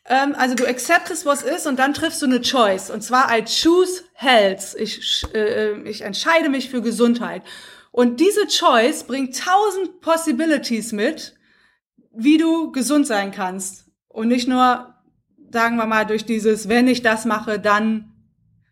Ähm, 0.06 0.34
also 0.36 0.54
du 0.54 0.66
acceptest, 0.66 1.24
was 1.24 1.42
ist 1.42 1.66
und 1.66 1.78
dann 1.78 1.94
triffst 1.94 2.20
du 2.22 2.26
eine 2.26 2.40
Choice. 2.40 2.90
Und 2.90 3.02
zwar 3.02 3.36
I 3.36 3.44
choose 3.44 4.02
health. 4.14 4.76
Ich, 4.78 5.24
äh, 5.34 5.80
ich 5.88 6.02
entscheide 6.02 6.48
mich 6.48 6.68
für 6.68 6.82
Gesundheit. 6.82 7.42
Und 7.90 8.20
diese 8.20 8.46
Choice 8.48 9.04
bringt 9.04 9.38
tausend 9.38 10.00
Possibilities 10.00 10.92
mit, 10.92 11.34
wie 12.12 12.38
du 12.38 12.72
gesund 12.72 13.06
sein 13.06 13.30
kannst. 13.30 13.86
Und 14.08 14.28
nicht 14.28 14.48
nur, 14.48 14.94
sagen 15.52 15.76
wir 15.76 15.86
mal, 15.86 16.04
durch 16.04 16.24
dieses, 16.24 16.68
wenn 16.68 16.88
ich 16.88 17.02
das 17.02 17.24
mache, 17.24 17.58
dann, 17.58 18.12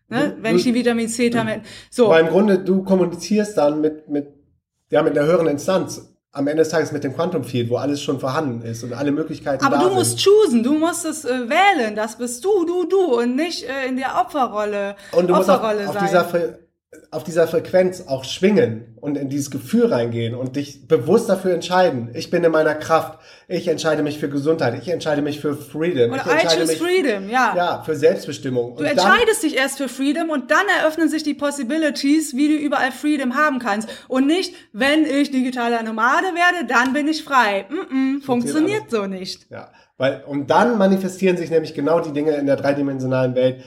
ne, 0.09 0.35
du, 0.35 0.43
wenn 0.43 0.57
ich 0.57 0.63
die 0.63 0.73
Vitamin 0.73 1.07
C-Tabletten, 1.07 1.63
so. 1.89 2.07
Aber 2.07 2.19
im 2.19 2.27
Grunde, 2.27 2.59
du 2.59 2.83
kommunizierst 2.83 3.57
dann 3.57 3.81
mit, 3.81 4.09
mit 4.09 4.27
ja, 4.93 5.01
mit 5.01 5.17
einer 5.17 5.27
höheren 5.27 5.47
Instanz. 5.47 6.09
Am 6.31 6.47
Ende 6.47 6.61
des 6.61 6.69
Tages 6.69 6.91
mit 6.91 7.03
dem 7.03 7.15
Quantum 7.15 7.43
Field, 7.43 7.69
wo 7.69 7.77
alles 7.77 8.01
schon 8.01 8.19
vorhanden 8.19 8.61
ist 8.63 8.83
und 8.83 8.93
alle 8.93 9.11
Möglichkeiten 9.11 9.63
Aber 9.63 9.77
da 9.77 9.83
du 9.83 9.95
musst 9.95 10.23
choosen, 10.23 10.63
du 10.63 10.73
musst 10.73 11.05
es 11.05 11.25
äh, 11.25 11.49
wählen, 11.49 11.95
das 11.95 12.17
bist 12.17 12.43
du, 12.45 12.65
du, 12.65 12.85
du 12.85 13.19
und 13.19 13.35
nicht 13.35 13.63
äh, 13.63 13.87
in 13.87 13.97
der 13.97 14.15
Opferrolle. 14.19 14.95
Und 15.11 15.27
du 15.27 15.35
Opferrolle 15.35 15.85
musst 15.85 15.97
auf, 15.97 16.03
auf 16.03 16.09
dieser 16.09 16.25
auf 17.11 17.23
dieser 17.23 17.47
Frequenz 17.47 18.05
auch 18.07 18.23
schwingen 18.23 18.95
und 18.99 19.17
in 19.17 19.29
dieses 19.29 19.51
Gefühl 19.51 19.85
reingehen 19.85 20.33
und 20.33 20.55
dich 20.55 20.87
bewusst 20.87 21.29
dafür 21.29 21.53
entscheiden. 21.53 22.09
Ich 22.13 22.29
bin 22.29 22.43
in 22.43 22.51
meiner 22.51 22.73
Kraft. 22.75 23.19
Ich 23.47 23.67
entscheide 23.67 24.01
mich 24.01 24.19
für 24.19 24.29
Gesundheit. 24.29 24.75
Ich 24.81 24.89
entscheide 24.89 25.21
mich 25.21 25.39
für 25.39 25.55
Freedom. 25.55 26.11
Oder 26.11 26.21
ich 26.21 26.31
entscheide 26.31 26.55
I 26.55 26.57
choose 26.59 26.71
mich, 26.71 26.81
Freedom, 26.81 27.29
ja. 27.29 27.53
Ja, 27.55 27.83
für 27.85 27.95
Selbstbestimmung. 27.95 28.75
Du 28.75 28.83
und 28.83 28.89
entscheidest 28.89 29.43
dich 29.43 29.55
erst 29.55 29.77
für 29.77 29.89
Freedom 29.89 30.29
und 30.29 30.49
dann 30.49 30.65
eröffnen 30.79 31.09
sich 31.09 31.23
die 31.23 31.35
Possibilities, 31.35 32.35
wie 32.35 32.47
du 32.47 32.55
überall 32.55 32.91
Freedom 32.91 33.35
haben 33.35 33.59
kannst. 33.59 33.89
Und 34.07 34.25
nicht, 34.25 34.55
wenn 34.71 35.05
ich 35.05 35.29
digitaler 35.29 35.83
Nomade 35.83 36.27
werde, 36.27 36.67
dann 36.67 36.93
bin 36.93 37.07
ich 37.07 37.23
frei. 37.23 37.65
Mm 37.69 37.93
-mm, 37.93 38.25
funktioniert 38.25 38.89
so 38.89 39.05
nicht. 39.05 39.45
Ja, 39.51 39.69
weil, 39.97 40.23
und 40.25 40.49
dann 40.49 40.77
manifestieren 40.77 41.37
sich 41.37 41.51
nämlich 41.51 41.73
genau 41.73 41.99
die 41.99 42.13
Dinge 42.13 42.31
in 42.31 42.47
der 42.47 42.55
dreidimensionalen 42.55 43.35
Welt, 43.35 43.63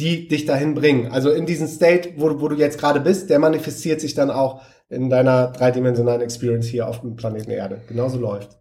die 0.00 0.26
dich 0.28 0.46
dahin 0.46 0.74
bringen. 0.74 1.12
Also 1.12 1.30
in 1.30 1.46
diesen 1.46 1.68
State, 1.68 2.14
wo, 2.16 2.40
wo 2.40 2.48
du 2.48 2.56
jetzt 2.56 2.78
gerade 2.78 3.00
bist, 3.00 3.30
der 3.30 3.38
manifestiert 3.38 4.00
sich 4.00 4.14
dann 4.14 4.30
auch 4.30 4.62
in 4.88 5.10
deiner 5.10 5.48
dreidimensionalen 5.48 6.22
Experience 6.22 6.66
hier 6.66 6.88
auf 6.88 7.02
dem 7.02 7.16
Planeten 7.16 7.50
Erde. 7.50 7.82
Genauso 7.86 8.18
läuft. 8.18 8.58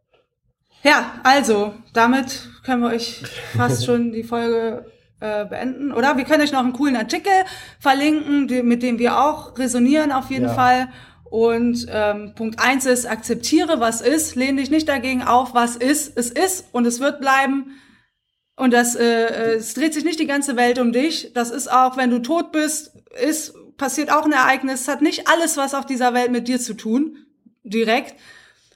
Ja, 0.83 1.13
also, 1.23 1.73
damit 1.93 2.49
können 2.63 2.83
wir 2.83 2.89
euch 2.89 3.23
fast 3.55 3.85
schon 3.87 4.11
die 4.11 4.23
Folge 4.23 4.85
äh, 5.19 5.45
beenden. 5.45 5.91
Oder 5.91 6.17
wir 6.17 6.25
können 6.25 6.43
euch 6.43 6.51
noch 6.51 6.59
einen 6.59 6.73
coolen 6.73 6.95
Artikel 6.95 7.31
verlinken, 7.79 8.47
die, 8.47 8.61
mit 8.61 8.83
dem 8.83 8.99
wir 8.99 9.19
auch 9.19 9.57
resonieren 9.57 10.11
auf 10.11 10.29
jeden 10.29 10.45
ja. 10.45 10.53
Fall. 10.53 10.89
Und 11.23 11.85
ähm, 11.89 12.33
Punkt 12.35 12.59
eins 12.59 12.85
ist, 12.85 13.05
akzeptiere, 13.05 13.79
was 13.79 14.01
ist, 14.01 14.35
lehne 14.35 14.61
dich 14.61 14.71
nicht 14.71 14.89
dagegen 14.89 15.21
auf, 15.21 15.53
was 15.53 15.75
ist, 15.75 16.17
es 16.17 16.31
ist 16.31 16.65
und 16.71 16.85
es 16.85 16.99
wird 16.99 17.19
bleiben. 17.19 17.79
Und 18.59 18.73
das, 18.73 18.93
äh, 18.93 19.05
äh, 19.05 19.55
es 19.55 19.73
dreht 19.73 19.93
sich 19.93 20.03
nicht 20.03 20.19
die 20.19 20.27
ganze 20.27 20.57
Welt 20.57 20.79
um 20.79 20.91
dich. 20.91 21.31
Das 21.33 21.49
ist 21.49 21.71
auch, 21.71 21.95
wenn 21.95 22.09
du 22.09 22.19
tot 22.19 22.51
bist, 22.51 22.91
ist, 23.25 23.53
passiert 23.77 24.11
auch 24.11 24.25
ein 24.25 24.33
Ereignis. 24.33 24.81
Es 24.81 24.87
hat 24.89 25.01
nicht 25.01 25.29
alles, 25.29 25.55
was 25.55 25.73
auf 25.73 25.85
dieser 25.85 26.13
Welt 26.13 26.29
mit 26.29 26.49
dir 26.49 26.59
zu 26.59 26.73
tun, 26.73 27.19
direkt. 27.63 28.15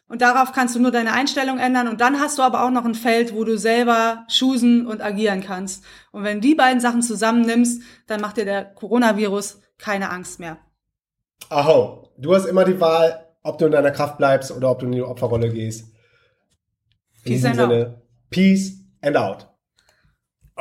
Und 0.08 0.22
darauf 0.22 0.54
kannst 0.54 0.74
du 0.74 0.80
nur 0.80 0.92
deine 0.92 1.12
Einstellung 1.12 1.60
ändern. 1.60 1.90
Und 1.90 2.00
dann 2.00 2.22
hast 2.22 2.38
du 2.38 2.44
aber 2.44 2.64
auch 2.64 2.70
noch 2.70 2.86
ein 2.86 2.96
Feld, 2.96 3.36
wo 3.36 3.44
du 3.44 3.58
selber 3.58 4.26
choosen 4.30 4.88
und 4.88 5.02
agieren 5.02 5.44
kannst. 5.44 5.84
Und 6.14 6.24
wenn 6.24 6.40
die 6.40 6.56
beiden 6.56 6.80
Sachen 6.80 7.02
zusammennimmst, 7.02 7.82
dann 8.08 8.22
macht 8.22 8.38
dir 8.38 8.46
der 8.46 8.64
Coronavirus 8.64 9.60
keine 9.78 10.12
Angst 10.12 10.40
mehr. 10.40 10.60
Aho, 11.50 12.10
du 12.18 12.34
hast 12.34 12.46
immer 12.46 12.64
die 12.64 12.80
Wahl, 12.80 13.28
ob 13.42 13.58
du 13.58 13.66
in 13.66 13.74
deiner 13.74 13.92
Kraft 13.92 14.18
bleibst 14.18 14.50
oder 14.50 14.72
ob 14.72 14.80
du 14.80 14.86
in 14.86 14.94
die 14.94 15.02
Opferrolle 15.02 15.50
gehst. 15.50 15.92
In 17.26 17.34
Peace 17.34 17.44
and 17.44 17.56
Sinne, 17.58 17.88
out. 17.88 18.30
Peace 18.30 18.78
and 19.02 19.18
out. 19.18 19.53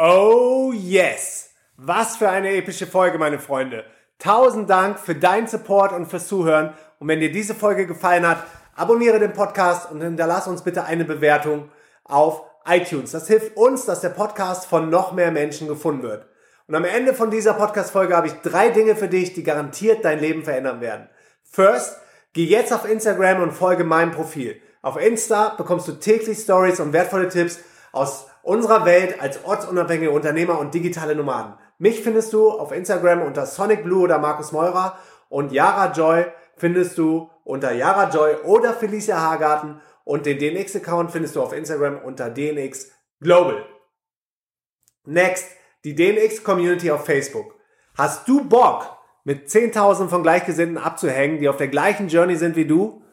Oh 0.05 0.73
yes! 0.75 1.51
Was 1.77 2.17
für 2.17 2.29
eine 2.29 2.57
epische 2.57 2.89
Folge, 2.89 3.19
meine 3.19 3.39
Freunde. 3.39 3.85
Tausend 4.19 4.69
Dank 4.69 4.99
für 4.99 5.15
deinen 5.15 5.47
Support 5.47 5.93
und 5.93 6.07
fürs 6.07 6.27
Zuhören. 6.27 6.73
Und 6.99 7.07
wenn 7.07 7.21
dir 7.21 7.31
diese 7.31 7.55
Folge 7.55 7.87
gefallen 7.87 8.27
hat, 8.27 8.43
abonniere 8.75 9.21
den 9.21 9.33
Podcast 9.33 9.93
und 9.93 10.03
hinterlass 10.03 10.49
uns 10.49 10.63
bitte 10.63 10.87
eine 10.87 11.05
Bewertung 11.05 11.71
auf 12.03 12.43
iTunes. 12.67 13.13
Das 13.13 13.29
hilft 13.29 13.57
uns, 13.57 13.85
dass 13.85 14.01
der 14.01 14.09
Podcast 14.09 14.67
von 14.67 14.91
noch 14.91 15.13
mehr 15.13 15.31
Menschen 15.31 15.69
gefunden 15.69 16.03
wird. 16.03 16.27
Und 16.67 16.75
am 16.75 16.85
Ende 16.85 17.15
von 17.15 17.31
dieser 17.31 17.55
Podcast-Folge 17.55 18.17
habe 18.17 18.27
ich 18.27 18.35
drei 18.43 18.71
Dinge 18.71 18.97
für 18.97 19.07
dich, 19.07 19.35
die 19.35 19.45
garantiert 19.45 20.05
dein 20.05 20.19
Leben 20.19 20.43
verändern 20.43 20.81
werden. 20.81 21.09
First, 21.45 21.97
geh 22.33 22.47
jetzt 22.47 22.73
auf 22.73 22.91
Instagram 22.91 23.41
und 23.41 23.53
folge 23.53 23.85
meinem 23.85 24.11
Profil. 24.11 24.61
Auf 24.83 25.01
Insta 25.01 25.51
bekommst 25.51 25.87
du 25.87 25.93
täglich 25.93 26.41
Stories 26.41 26.81
und 26.81 26.93
wertvolle 26.93 27.29
Tipps 27.29 27.61
aus 27.93 28.27
unserer 28.43 28.85
Welt 28.85 29.21
als 29.21 29.45
ortsunabhängige 29.45 30.11
Unternehmer 30.11 30.59
und 30.59 30.75
digitale 30.75 31.15
Nomaden. 31.15 31.55
Mich 31.79 32.01
findest 32.03 32.33
du 32.33 32.51
auf 32.51 32.73
Instagram 32.73 33.23
unter 33.23 33.47
Sonic 33.47 33.85
Blue 33.85 34.03
oder 34.03 34.19
Markus 34.19 34.53
Meurer 34.53 34.99
und 35.29 35.53
Yara 35.53 35.93
Joy 35.93 36.27
findest 36.57 36.99
du 36.99 37.31
unter 37.45 37.73
Yara 37.73 38.11
Joy 38.11 38.37
oder 38.45 38.73
Felicia 38.73 39.21
Hagarten 39.21 39.81
und 40.05 40.27
den 40.27 40.39
DNX-Account 40.39 41.11
findest 41.11 41.37
du 41.37 41.43
auf 41.43 41.53
Instagram 41.53 41.99
unter 41.99 42.31
DNX 42.31 42.91
Global. 43.21 43.65
Next, 45.05 45.47
die 45.85 45.95
DNX 45.95 46.45
Community 46.45 46.91
auf 46.91 47.05
Facebook. 47.05 47.55
Hast 47.97 48.29
du 48.29 48.45
Bock, 48.49 48.97
mit 49.25 49.49
10.000 49.49 50.09
von 50.09 50.23
Gleichgesinnten 50.23 50.79
abzuhängen, 50.79 51.39
die 51.39 51.49
auf 51.49 51.57
der 51.57 51.69
gleichen 51.69 52.09
Journey 52.09 52.37
sind 52.37 52.57
wie 52.57 52.67
du? 52.67 53.05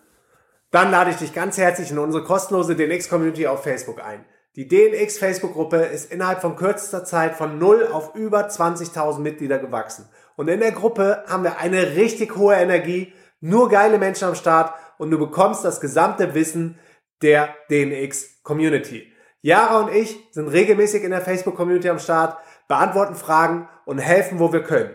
Dann 0.71 0.91
lade 0.91 1.11
ich 1.11 1.17
dich 1.17 1.33
ganz 1.33 1.57
herzlich 1.57 1.91
in 1.91 1.99
unsere 1.99 2.23
kostenlose 2.23 2.75
DNX 2.75 3.09
Community 3.09 3.47
auf 3.47 3.63
Facebook 3.63 4.03
ein. 4.03 4.25
Die 4.59 4.67
DNX 4.67 5.17
Facebook-Gruppe 5.17 5.77
ist 5.77 6.11
innerhalb 6.11 6.41
von 6.41 6.57
kürzester 6.57 7.05
Zeit 7.05 7.35
von 7.35 7.59
0 7.59 7.87
auf 7.93 8.13
über 8.13 8.49
20.000 8.49 9.19
Mitglieder 9.19 9.57
gewachsen. 9.57 10.09
und 10.35 10.49
in 10.49 10.59
der 10.59 10.73
Gruppe 10.73 11.23
haben 11.27 11.45
wir 11.45 11.59
eine 11.59 11.95
richtig 11.95 12.35
hohe 12.35 12.55
Energie, 12.55 13.13
nur 13.39 13.69
geile 13.69 13.97
Menschen 13.97 14.27
am 14.27 14.35
Start 14.35 14.73
und 14.97 15.11
du 15.11 15.17
bekommst 15.17 15.63
das 15.63 15.79
gesamte 15.79 16.33
Wissen 16.33 16.77
der 17.21 17.55
DNX 17.71 18.43
Community. 18.43 19.09
Yara 19.41 19.79
und 19.79 19.95
ich 19.95 20.17
sind 20.31 20.49
regelmäßig 20.49 21.05
in 21.05 21.11
der 21.11 21.21
Facebook 21.21 21.55
Community 21.55 21.87
am 21.87 21.99
Start, 21.99 22.37
beantworten 22.67 23.15
Fragen 23.15 23.69
und 23.85 23.99
helfen, 23.99 24.39
wo 24.39 24.51
wir 24.51 24.63
können. 24.63 24.93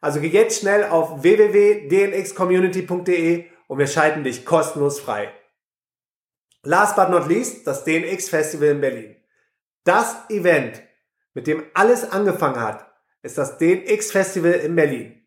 Also 0.00 0.20
geh 0.20 0.28
jetzt 0.28 0.58
schnell 0.58 0.84
auf 0.84 1.22
www.dnxcommunity.de 1.22 3.44
und 3.66 3.78
wir 3.78 3.88
schalten 3.88 4.24
dich 4.24 4.46
kostenlos 4.46 5.00
frei. 5.00 5.28
Last 6.64 6.94
but 6.94 7.10
not 7.10 7.28
least, 7.28 7.66
das 7.66 7.84
DNX 7.84 8.28
Festival 8.28 8.68
in 8.68 8.80
Berlin. 8.80 9.16
Das 9.84 10.14
Event, 10.28 10.80
mit 11.34 11.48
dem 11.48 11.64
alles 11.74 12.10
angefangen 12.10 12.60
hat, 12.60 12.86
ist 13.22 13.36
das 13.36 13.58
DNX 13.58 14.12
Festival 14.12 14.52
in 14.52 14.76
Berlin. 14.76 15.22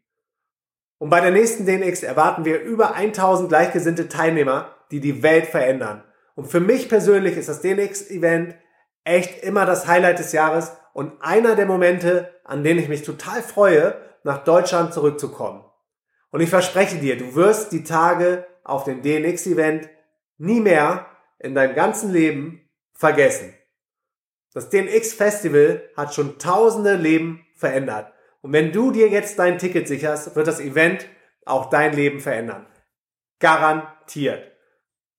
Und 0.98 1.10
bei 1.10 1.20
der 1.20 1.32
nächsten 1.32 1.66
DNX 1.66 2.04
erwarten 2.04 2.46
wir 2.46 2.62
über 2.62 2.96
1000 2.96 3.50
gleichgesinnte 3.50 4.08
Teilnehmer, 4.08 4.76
die 4.92 5.02
die 5.02 5.24
Welt 5.24 5.48
verändern. 5.48 6.04
Und 6.36 6.46
für 6.46 6.62
mich 6.62 6.88
persönlich 6.88 7.36
ist 7.36 7.50
das 7.50 7.62
DNX 7.62 8.10
Event 8.10 8.56
echt 9.04 9.44
immer 9.44 9.66
das 9.66 9.88
Highlight 9.88 10.20
des 10.20 10.32
Jahres 10.32 10.72
und 10.94 11.22
einer 11.22 11.56
der 11.56 11.66
Momente, 11.66 12.34
an 12.46 12.64
denen 12.64 12.80
ich 12.80 12.88
mich 12.88 13.04
total 13.04 13.42
freue, 13.42 14.00
nach 14.24 14.44
Deutschland 14.46 14.94
zurückzukommen. 14.94 15.66
Und 16.32 16.40
ich 16.40 16.50
verspreche 16.50 16.98
dir, 16.98 17.18
du 17.18 17.36
wirst 17.36 17.74
die 17.74 17.84
Tage 17.84 18.48
auf 18.64 18.86
dem 18.86 19.02
DNX 19.02 19.46
Event 19.48 19.90
nie 20.38 20.62
mehr 20.62 21.08
in 21.40 21.56
deinem 21.56 21.76
ganzen 21.76 22.12
Leben 22.12 22.70
vergessen. 22.94 23.54
Das 24.54 24.70
DNX 24.70 25.14
Festival 25.14 25.90
hat 25.98 26.14
schon 26.14 26.38
tausende 26.40 26.96
Leben 26.96 27.46
verändert. 27.56 28.14
Und 28.42 28.54
wenn 28.54 28.72
du 28.72 28.92
dir 28.92 29.10
jetzt 29.10 29.38
dein 29.40 29.58
Ticket 29.58 29.88
sicherst, 29.88 30.36
wird 30.36 30.48
das 30.48 30.60
Event 30.60 31.08
auch 31.46 31.70
dein 31.70 31.94
Leben 31.94 32.20
verändern. 32.20 32.68
Garantiert. 33.40 34.52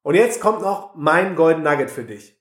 Und 0.02 0.16
jetzt 0.16 0.40
kommt 0.40 0.62
noch 0.62 0.96
mein 0.96 1.36
Golden 1.36 1.62
Nugget 1.62 1.90
für 1.90 2.04
dich. 2.04 2.36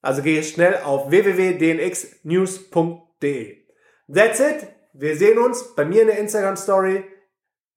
Also 0.02 0.20
geh 0.22 0.42
schnell 0.42 0.82
auf 0.84 1.08
www.dnxnews.de. 1.10 3.56
That's 4.12 4.40
it. 4.40 4.66
Wir 4.92 5.16
sehen 5.16 5.38
uns 5.38 5.74
bei 5.74 5.86
mir 5.86 6.02
in 6.02 6.08
der 6.08 6.18
Instagram 6.18 6.56
Story, 6.56 7.04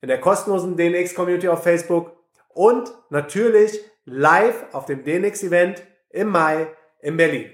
in 0.02 0.10
der 0.10 0.20
kostenlosen 0.20 0.76
DNX 0.76 1.16
Community 1.16 1.48
auf 1.48 1.64
Facebook 1.64 2.12
und 2.50 2.94
natürlich 3.10 3.80
live 4.04 4.66
auf 4.74 4.84
dem 4.86 5.06
DNX 5.06 5.44
Event 5.44 5.82
im 6.10 6.28
Mai 6.28 6.68
in 7.00 7.16
Berlin. 7.16 7.50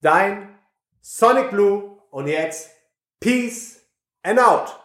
Dein 0.00 0.58
Sonic 1.00 1.50
Blue 1.50 2.00
und 2.10 2.26
jetzt 2.26 2.70
Peace 3.20 3.86
and 4.22 4.40
out. 4.40 4.76